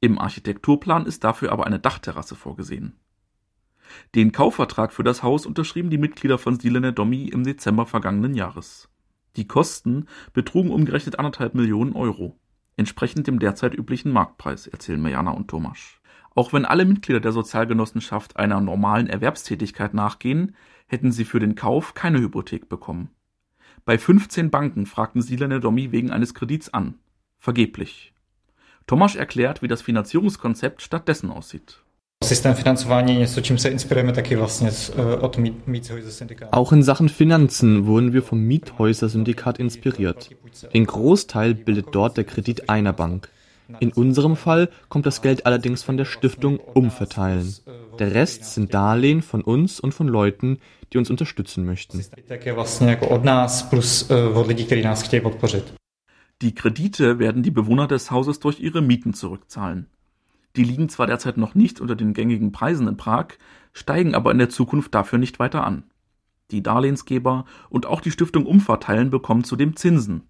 Im 0.00 0.18
Architekturplan 0.18 1.06
ist 1.06 1.24
dafür 1.24 1.52
aber 1.52 1.66
eine 1.66 1.78
Dachterrasse 1.78 2.34
vorgesehen. 2.34 2.98
Den 4.14 4.32
Kaufvertrag 4.32 4.92
für 4.92 5.04
das 5.04 5.22
Haus 5.22 5.46
unterschrieben 5.46 5.90
die 5.90 5.98
Mitglieder 5.98 6.36
von 6.36 6.58
Silene 6.58 6.92
Domi 6.92 7.28
im 7.28 7.44
Dezember 7.44 7.86
vergangenen 7.86 8.34
Jahres. 8.34 8.90
Die 9.36 9.46
Kosten 9.46 10.06
betrugen 10.34 10.70
umgerechnet 10.70 11.18
anderthalb 11.18 11.54
Millionen 11.54 11.94
Euro 11.94 12.36
entsprechend 12.76 13.26
dem 13.26 13.38
derzeit 13.38 13.74
üblichen 13.74 14.12
Marktpreis, 14.12 14.66
erzählen 14.66 15.00
Mirjana 15.00 15.32
und 15.32 15.48
Thomas. 15.48 16.00
Auch 16.34 16.52
wenn 16.52 16.64
alle 16.64 16.84
Mitglieder 16.84 17.20
der 17.20 17.32
Sozialgenossenschaft 17.32 18.36
einer 18.36 18.60
normalen 18.60 19.06
Erwerbstätigkeit 19.06 19.94
nachgehen, 19.94 20.56
hätten 20.86 21.12
sie 21.12 21.24
für 21.24 21.40
den 21.40 21.54
Kauf 21.54 21.94
keine 21.94 22.20
Hypothek 22.20 22.68
bekommen. 22.68 23.10
Bei 23.84 23.98
15 23.98 24.50
Banken 24.50 24.86
fragten 24.86 25.22
Silene 25.22 25.60
Domi 25.60 25.92
wegen 25.92 26.10
eines 26.10 26.34
Kredits 26.34 26.72
an. 26.72 26.94
Vergeblich. 27.38 28.12
Tomasz 28.86 29.14
erklärt, 29.14 29.62
wie 29.62 29.68
das 29.68 29.82
Finanzierungskonzept 29.82 30.82
stattdessen 30.82 31.30
aussieht. 31.30 31.82
Systém 32.32 32.54
financování 32.54 33.16
něco, 33.16 33.40
čím 33.40 33.58
se 33.58 33.68
inspirujeme 33.68 34.12
taky 34.12 34.36
vlastně 34.36 34.70
od 35.20 35.38
Miethäuser-Syndikat. 35.66 36.48
Auch 36.52 36.72
in 36.72 36.82
Sachen 36.82 37.08
Finanzen 37.08 37.84
wurden 37.86 38.12
wir 38.12 38.22
vom 38.22 38.38
Miethäuser-Syndikat 38.38 39.58
inspiriert. 39.60 40.30
Den 40.74 40.86
Großteil 40.86 41.54
bildet 41.54 41.86
dort 41.92 42.16
der 42.16 42.24
Kredit 42.24 42.70
einer 42.70 42.94
Bank. 42.94 43.28
In 43.80 43.92
unserem 43.92 44.36
Fall 44.36 44.70
kommt 44.88 45.04
das 45.04 45.20
Geld 45.20 45.44
allerdings 45.44 45.82
von 45.82 45.98
der 45.98 46.06
Stiftung 46.06 46.58
Umverteilen. 46.58 47.54
Der 47.98 48.14
Rest 48.14 48.54
sind 48.54 48.72
Darlehen 48.72 49.20
von 49.20 49.42
uns 49.42 49.78
und 49.78 49.92
von 49.92 50.08
Leuten, 50.08 50.58
die 50.92 50.98
uns 50.98 51.10
unterstützen 51.10 51.66
möchten. 51.66 52.02
Die 56.42 56.54
Kredite 56.54 57.18
werden 57.18 57.42
die 57.42 57.50
Bewohner 57.50 57.86
des 57.88 58.10
Hauses 58.10 58.40
durch 58.40 58.58
ihre 58.58 58.80
Mieten 58.80 59.12
zurückzahlen. 59.12 59.86
Die 60.56 60.64
liegen 60.64 60.88
zwar 60.88 61.06
derzeit 61.06 61.36
noch 61.36 61.54
nicht 61.54 61.80
unter 61.80 61.96
den 61.96 62.12
gängigen 62.12 62.52
Preisen 62.52 62.88
in 62.88 62.96
Prag, 62.96 63.28
steigen 63.72 64.14
aber 64.14 64.30
in 64.32 64.38
der 64.38 64.50
Zukunft 64.50 64.94
dafür 64.94 65.18
nicht 65.18 65.38
weiter 65.38 65.64
an. 65.64 65.84
Die 66.50 66.62
Darlehensgeber 66.62 67.46
und 67.70 67.86
auch 67.86 68.00
die 68.00 68.10
Stiftung 68.10 68.44
Umverteilen 68.44 69.10
bekommen 69.10 69.44
zudem 69.44 69.76
Zinsen. 69.76 70.28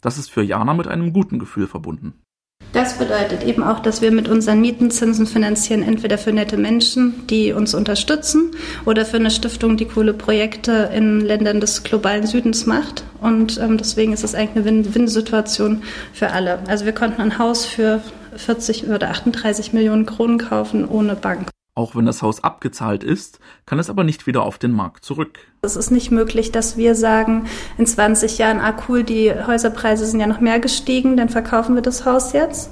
Das 0.00 0.18
ist 0.18 0.30
für 0.30 0.42
Jana 0.42 0.74
mit 0.74 0.86
einem 0.86 1.12
guten 1.12 1.38
Gefühl 1.38 1.66
verbunden. 1.66 2.14
Das 2.72 2.98
bedeutet 2.98 3.44
eben 3.44 3.62
auch, 3.62 3.78
dass 3.78 4.02
wir 4.02 4.10
mit 4.10 4.28
unseren 4.28 4.60
Mietenzinsen 4.60 5.26
finanzieren, 5.26 5.82
entweder 5.82 6.18
für 6.18 6.32
nette 6.32 6.56
Menschen, 6.56 7.26
die 7.28 7.52
uns 7.52 7.72
unterstützen, 7.72 8.50
oder 8.84 9.04
für 9.04 9.16
eine 9.16 9.30
Stiftung, 9.30 9.76
die 9.76 9.84
coole 9.84 10.12
Projekte 10.12 10.90
in 10.92 11.20
Ländern 11.20 11.60
des 11.60 11.84
globalen 11.84 12.26
Südens 12.26 12.66
macht. 12.66 13.04
Und 13.20 13.58
ähm, 13.58 13.78
deswegen 13.78 14.12
ist 14.12 14.24
es 14.24 14.34
eigentlich 14.34 14.56
eine 14.56 14.64
Win-Win-Situation 14.64 15.82
für 16.12 16.32
alle. 16.32 16.58
Also 16.66 16.84
wir 16.84 16.92
konnten 16.92 17.20
ein 17.20 17.38
Haus 17.38 17.64
für 17.64 18.00
40 18.36 18.88
oder 18.88 19.10
38 19.10 19.72
Millionen 19.72 20.06
Kronen 20.06 20.38
kaufen 20.38 20.86
ohne 20.86 21.16
Bank. 21.16 21.48
Auch 21.76 21.96
wenn 21.96 22.06
das 22.06 22.22
Haus 22.22 22.44
abgezahlt 22.44 23.02
ist, 23.02 23.40
kann 23.66 23.80
es 23.80 23.90
aber 23.90 24.04
nicht 24.04 24.28
wieder 24.28 24.44
auf 24.44 24.58
den 24.58 24.70
Markt 24.70 25.04
zurück. 25.04 25.40
Es 25.62 25.74
ist 25.74 25.90
nicht 25.90 26.12
möglich, 26.12 26.52
dass 26.52 26.76
wir 26.76 26.94
sagen, 26.94 27.46
in 27.78 27.86
20 27.86 28.38
Jahren, 28.38 28.60
ah 28.60 28.76
cool, 28.88 29.02
die 29.02 29.32
Häuserpreise 29.32 30.06
sind 30.06 30.20
ja 30.20 30.28
noch 30.28 30.38
mehr 30.38 30.60
gestiegen, 30.60 31.16
dann 31.16 31.30
verkaufen 31.30 31.74
wir 31.74 31.82
das 31.82 32.06
Haus 32.06 32.32
jetzt. 32.32 32.70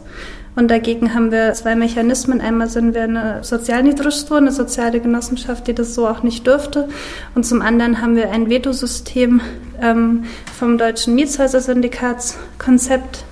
Und 0.55 0.71
dagegen 0.71 1.15
haben 1.15 1.33
wir 1.33 1.55
zwei 1.55 1.75
Mechanismen. 1.75 2.43
Einmal 2.43 2.69
sind 2.69 2.93
wir 2.95 3.05
eine 3.05 3.43
Sozialniedrigstvo, 3.43 4.35
eine 4.35 4.53
soziale 4.53 5.01
Genossenschaft, 5.01 5.67
die 5.67 5.73
das 5.75 5.95
so 5.95 6.07
auch 6.07 6.23
nicht 6.23 6.47
dürfte. 6.47 6.91
Und 7.35 7.45
zum 7.45 7.63
anderen 7.63 8.03
haben 8.03 8.17
wir 8.17 8.31
ein 8.31 8.51
Vetosystem 8.51 9.41
ähm, 9.81 10.25
vom 10.57 10.77
Deutschen 10.77 11.15
Mietshäuser-Syndikatskonzept 11.15 13.25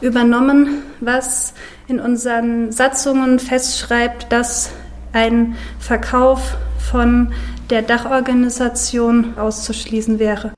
übernommen, 0.00 0.84
was 1.00 1.52
in 1.88 2.00
unseren 2.00 2.70
Satzungen 2.70 3.38
festschreibt, 3.38 4.30
dass 4.30 4.72
ein 5.12 5.56
Verkauf 5.78 6.56
von 6.78 7.32
der 7.70 7.82
Dachorganisation 7.82 9.36
auszuschließen 9.36 10.18
wäre. 10.18 10.54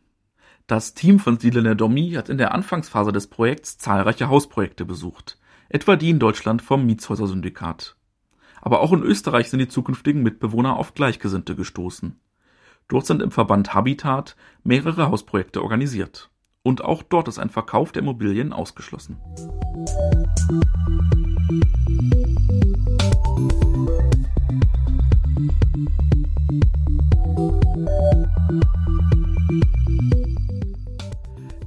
Das 0.67 0.95
Team 0.95 1.19
von 1.19 1.39
Silene 1.39 1.75
Domi 1.75 2.13
hat 2.13 2.29
in 2.29 2.39
der 2.39 2.53
Anfangsphase 2.55 3.13
des 3.13 3.27
Projekts 3.29 3.79
zahlreiche 3.79 4.29
Hausprojekte 4.29 4.85
besucht. 4.85 5.39
etwa 5.71 5.97
die 5.97 6.11
in 6.11 6.19
Deutschland 6.19 6.61
vom 6.61 6.85
Mietshäuser-Syndikat. 6.85 7.97
Aber 8.61 8.81
auch 8.81 8.93
in 8.93 9.03
Österreich 9.03 9.49
sind 9.49 9.61
die 9.61 9.69
zukünftigen 9.69 10.23
Mitbewohner 10.23 10.77
auf 10.77 10.95
Gleichgesinnte 10.95 11.57
gestoßen. 11.57 12.21
Dort 12.89 13.07
sind 13.07 13.23
im 13.23 13.31
Verband 13.31 13.73
Habitat 13.73 14.37
mehrere 14.65 15.09
Hausprojekte 15.09 15.63
organisiert. 15.63 16.29
Und 16.63 16.85
auch 16.85 17.03
dort 17.03 17.27
ist 17.29 17.39
ein 17.39 17.49
Verkauf 17.49 17.91
der 17.93 18.03
Immobilien 18.03 18.53
ausgeschlossen. 18.53 19.17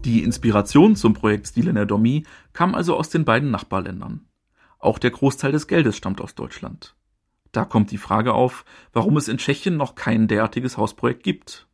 Die 0.05 0.23
Inspiration 0.23 0.95
zum 0.95 1.15
Projekt 1.15 1.47
Stile 1.47 1.87
Domi 1.87 2.25
kam 2.51 2.75
also 2.75 2.95
aus 2.95 3.09
den 3.09 3.25
beiden 3.25 3.49
Nachbarländern. 3.49 4.27
Auch 4.77 4.99
der 4.99 5.09
Großteil 5.09 5.51
des 5.51 5.67
Geldes 5.67 5.97
stammt 5.97 6.21
aus 6.21 6.35
Deutschland. 6.35 6.95
Da 7.51 7.65
kommt 7.65 7.89
die 7.89 7.97
Frage 7.97 8.33
auf, 8.33 8.63
warum 8.91 9.17
es 9.17 9.27
in 9.27 9.37
Tschechien 9.37 9.75
noch 9.75 9.95
kein 9.95 10.27
derartiges 10.27 10.77
Hausprojekt 10.77 11.23
gibt. 11.23 11.67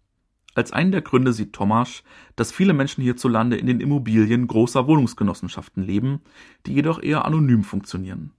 Als 0.59 0.73
einen 0.73 0.91
der 0.91 0.99
Gründe 0.99 1.31
sieht 1.31 1.55
Tomáš, 1.55 2.03
dass 2.35 2.51
viele 2.51 2.73
Menschen 2.73 3.01
hierzulande 3.01 3.55
in 3.55 3.65
den 3.65 3.79
Immobilien 3.79 4.45
großer 4.45 4.87
Wohnungsgenossenschaften 4.87 5.81
leben, 5.81 6.19
die 6.65 6.73
jedoch 6.73 7.01
eher 7.01 7.23
anonym 7.23 7.63
funktionieren. 7.63 8.31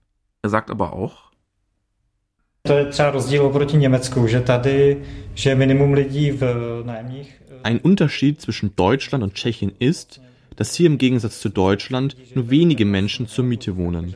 Er 0.43 0.51
sagt 0.51 0.69
aber 0.69 0.93
auch, 0.93 1.31
ein 7.63 7.79
Unterschied 7.79 8.39
zwischen 8.39 8.75
Deutschland 8.75 9.23
und 9.23 9.33
Tschechien 9.33 9.71
ist, 9.79 10.21
dass 10.55 10.75
hier 10.75 10.85
im 10.85 10.99
Gegensatz 10.99 11.39
zu 11.39 11.49
Deutschland 11.49 12.15
nur 12.35 12.51
wenige 12.51 12.85
Menschen 12.85 13.27
zur 13.27 13.45
Miete 13.45 13.77
wohnen. 13.77 14.15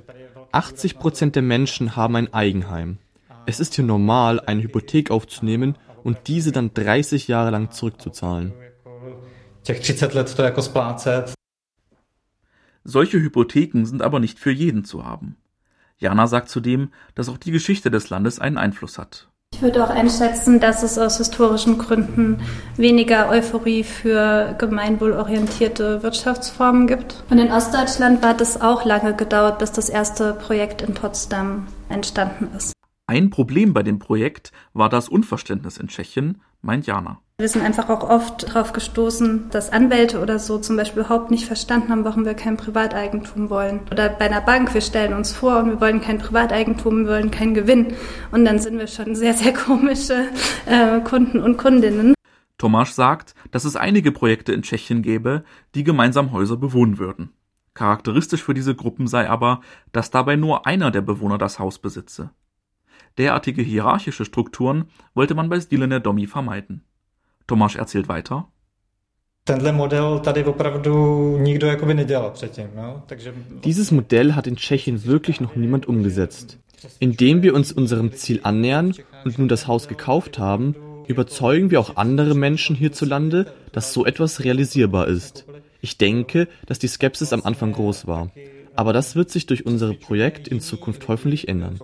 80 0.52 1.00
Prozent 1.00 1.36
der 1.36 1.42
Menschen 1.42 1.96
haben 1.96 2.16
ein 2.18 2.32
Eigenheim. 2.32 3.00
Es 3.48 3.60
ist 3.60 3.74
hier 3.74 3.84
normal, 3.84 4.40
eine 4.42 4.62
Hypothek 4.62 5.10
aufzunehmen 5.10 5.76
und 6.06 6.28
diese 6.28 6.52
dann 6.52 6.72
30 6.74 7.28
Jahre 7.28 7.50
lang 7.50 7.72
zurückzuzahlen. 7.72 8.54
Solche 12.84 13.20
Hypotheken 13.20 13.86
sind 13.86 14.04
aber 14.04 14.20
nicht 14.20 14.38
für 14.38 14.52
jeden 14.52 14.86
zu 14.86 15.04
haben. 15.04 15.38
Jana 15.98 16.28
sagt 16.28 16.50
zudem, 16.50 16.92
dass 17.16 17.28
auch 17.28 17.40
die 17.40 17.52
Geschichte 17.52 17.90
des 17.90 18.12
Landes 18.12 18.38
einen 18.38 18.60
Einfluss 18.60 19.00
hat. 19.00 19.30
Ich 19.54 19.62
würde 19.64 19.84
auch 19.84 19.90
einschätzen, 19.90 20.60
dass 20.60 20.84
es 20.84 21.00
aus 21.00 21.18
historischen 21.18 21.80
Gründen 21.80 22.40
weniger 22.78 23.30
Euphorie 23.30 23.84
für 23.84 24.54
gemeinwohlorientierte 24.60 26.04
Wirtschaftsformen 26.04 26.86
gibt. 26.86 27.24
Und 27.32 27.40
in 27.40 27.52
Ostdeutschland 27.52 28.24
hat 28.24 28.42
es 28.42 28.62
auch 28.62 28.86
lange 28.86 29.16
gedauert, 29.16 29.58
bis 29.58 29.72
das 29.72 29.90
erste 29.90 30.34
Projekt 30.34 30.84
in 30.84 30.94
Potsdam 30.94 31.68
entstanden 31.90 32.50
ist. 32.56 32.76
Ein 33.08 33.30
Problem 33.30 33.72
bei 33.72 33.84
dem 33.84 34.00
Projekt 34.00 34.52
war 34.74 34.90
das 34.90 35.10
Unverständnis 35.10 35.78
in 35.78 35.90
Tschechien, 35.90 36.42
meint 36.64 36.88
Jana. 36.88 37.20
Wir 37.38 37.48
sind 37.50 37.64
einfach 37.64 37.90
auch 37.90 38.10
oft 38.10 38.50
darauf 38.50 38.74
gestoßen, 38.74 39.52
dass 39.52 39.72
Anwälte 39.72 40.22
oder 40.22 40.40
so 40.40 40.58
zum 40.58 40.76
Beispiel 40.76 41.02
überhaupt 41.04 41.30
nicht 41.30 41.46
verstanden 41.46 41.90
haben, 41.92 42.04
warum 42.04 42.26
wir 42.26 42.34
kein 42.34 42.58
Privateigentum 42.58 43.52
wollen. 43.52 43.82
Oder 43.92 44.10
bei 44.10 44.26
einer 44.26 44.42
Bank, 44.42 44.74
wir 44.74 44.82
stellen 44.82 45.14
uns 45.14 45.34
vor 45.34 45.60
und 45.60 45.70
wir 45.70 45.82
wollen 45.82 46.02
kein 46.02 46.18
Privateigentum, 46.18 47.06
wir 47.06 47.12
wollen 47.12 47.30
keinen 47.30 47.54
Gewinn. 47.54 47.94
Und 48.32 48.44
dann 48.44 48.58
sind 48.58 48.80
wir 48.80 48.88
schon 48.88 49.14
sehr, 49.14 49.36
sehr 49.36 49.54
komische 49.54 50.30
äh, 50.66 51.00
Kunden 51.02 51.42
und 51.42 51.58
Kundinnen. 51.58 52.16
Tomasz 52.58 52.96
sagt, 52.96 53.36
dass 53.52 53.66
es 53.66 53.76
einige 53.76 54.12
Projekte 54.12 54.52
in 54.52 54.64
Tschechien 54.64 55.04
gäbe, 55.04 55.44
die 55.76 55.84
gemeinsam 55.84 56.32
Häuser 56.32 56.58
bewohnen 56.58 56.98
würden. 56.98 57.34
Charakteristisch 57.76 58.42
für 58.42 58.56
diese 58.56 58.74
Gruppen 58.74 59.06
sei 59.06 59.30
aber, 59.30 59.62
dass 59.92 60.10
dabei 60.10 60.38
nur 60.38 60.66
einer 60.66 60.90
der 60.90 61.02
Bewohner 61.02 61.38
das 61.38 61.60
Haus 61.60 61.78
besitze. 61.78 62.32
Derartige 63.18 63.62
hierarchische 63.62 64.26
Strukturen 64.26 64.86
wollte 65.14 65.36
man 65.36 65.50
bei 65.50 65.60
Stile 65.60 66.02
Domi 66.02 66.28
vermeiden. 66.28 66.84
Tomáš 67.48 67.78
erzählt 67.78 68.10
weiter. 68.10 68.48
Dieses 73.64 73.92
Modell 73.92 74.34
hat 74.34 74.48
in 74.48 74.56
Tschechien 74.56 75.06
wirklich 75.06 75.40
noch 75.40 75.56
niemand 75.56 75.88
umgesetzt. 75.88 76.60
Indem 77.00 77.44
wir 77.44 77.54
uns 77.54 77.72
unserem 77.72 78.12
Ziel 78.14 78.40
annähern 78.44 78.94
und 79.24 79.38
nun 79.38 79.48
das 79.48 79.68
Haus 79.68 79.88
gekauft 79.88 80.40
haben, 80.40 80.76
überzeugen 81.08 81.70
wir 81.72 81.80
auch 81.80 81.96
andere 81.96 82.36
Menschen 82.36 82.76
hierzulande, 82.76 83.54
dass 83.72 83.94
so 83.94 84.06
etwas 84.06 84.44
realisierbar 84.44 85.08
ist. 85.08 85.46
Ich 85.80 85.98
denke, 86.00 86.48
dass 86.66 86.80
die 86.80 86.88
Skepsis 86.88 87.32
am 87.32 87.44
Anfang 87.44 87.72
groß 87.72 88.08
war. 88.08 88.32
Aber 88.76 88.94
das 88.94 89.16
wird 89.16 89.30
sich 89.30 89.46
durch 89.46 89.66
unser 89.66 89.94
Projekt 89.94 90.48
in 90.48 90.60
Zukunft 90.60 91.08
hoffentlich 91.08 91.48
ändern. 91.48 91.80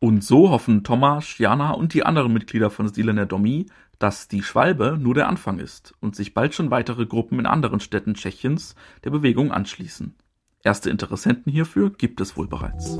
Und 0.00 0.24
so 0.24 0.50
hoffen 0.50 0.82
Thomas, 0.82 1.38
Jana 1.38 1.72
und 1.72 1.94
die 1.94 2.02
anderen 2.04 2.32
Mitglieder 2.32 2.70
von 2.70 2.88
Stile 2.88 3.26
Domi, 3.26 3.66
dass 4.00 4.26
die 4.26 4.42
Schwalbe 4.42 4.98
nur 5.00 5.14
der 5.14 5.28
Anfang 5.28 5.60
ist 5.60 5.94
und 6.00 6.16
sich 6.16 6.34
bald 6.34 6.54
schon 6.54 6.72
weitere 6.72 7.06
Gruppen 7.06 7.38
in 7.38 7.46
anderen 7.46 7.78
Städten 7.78 8.14
Tschechiens 8.14 8.74
der 9.04 9.10
Bewegung 9.10 9.52
anschließen. 9.52 10.16
Erste 10.64 10.90
Interessenten 10.90 11.52
hierfür 11.52 11.90
gibt 11.90 12.20
es 12.20 12.36
wohl 12.36 12.48
bereits. 12.48 12.98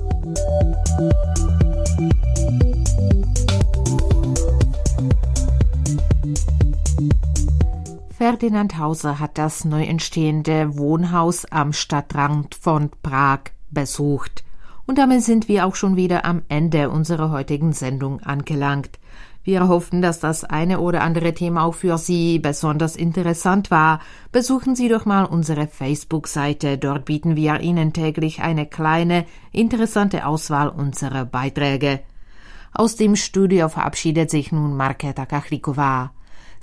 Ferdinand 8.22 8.78
Hauser 8.78 9.18
hat 9.18 9.36
das 9.36 9.64
neu 9.64 9.82
entstehende 9.82 10.78
Wohnhaus 10.78 11.44
am 11.46 11.72
Stadtrand 11.72 12.54
von 12.54 12.88
Prag 13.02 13.50
besucht. 13.72 14.44
Und 14.86 14.98
damit 14.98 15.24
sind 15.24 15.48
wir 15.48 15.66
auch 15.66 15.74
schon 15.74 15.96
wieder 15.96 16.24
am 16.24 16.42
Ende 16.48 16.90
unserer 16.90 17.32
heutigen 17.32 17.72
Sendung 17.72 18.20
angelangt. 18.20 19.00
Wir 19.42 19.66
hoffen, 19.66 20.02
dass 20.02 20.20
das 20.20 20.44
eine 20.44 20.78
oder 20.78 21.02
andere 21.02 21.34
Thema 21.34 21.64
auch 21.64 21.74
für 21.74 21.98
Sie 21.98 22.38
besonders 22.38 22.94
interessant 22.94 23.72
war. 23.72 23.98
Besuchen 24.30 24.76
Sie 24.76 24.88
doch 24.88 25.04
mal 25.04 25.24
unsere 25.24 25.66
Facebook-Seite. 25.66 26.78
Dort 26.78 27.06
bieten 27.06 27.34
wir 27.34 27.58
Ihnen 27.58 27.92
täglich 27.92 28.40
eine 28.40 28.66
kleine, 28.66 29.24
interessante 29.50 30.26
Auswahl 30.28 30.68
unserer 30.68 31.24
Beiträge. 31.24 31.98
Aus 32.72 32.94
dem 32.94 33.16
Studio 33.16 33.68
verabschiedet 33.68 34.30
sich 34.30 34.52
nun 34.52 34.76
Marketa 34.76 35.26
Kachlikova. 35.26 36.12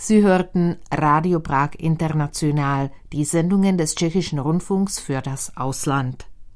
Sie 0.01 0.23
hörten 0.23 0.77
Radio 0.93 1.41
Prag 1.41 1.71
International, 1.77 2.89
die 3.11 3.25
Sendungen 3.25 3.77
des 3.77 3.95
tschechischen 3.95 4.39
Rundfunks 4.39 4.97
für 4.97 5.21
das 5.21 5.57
Ausland. 5.57 6.28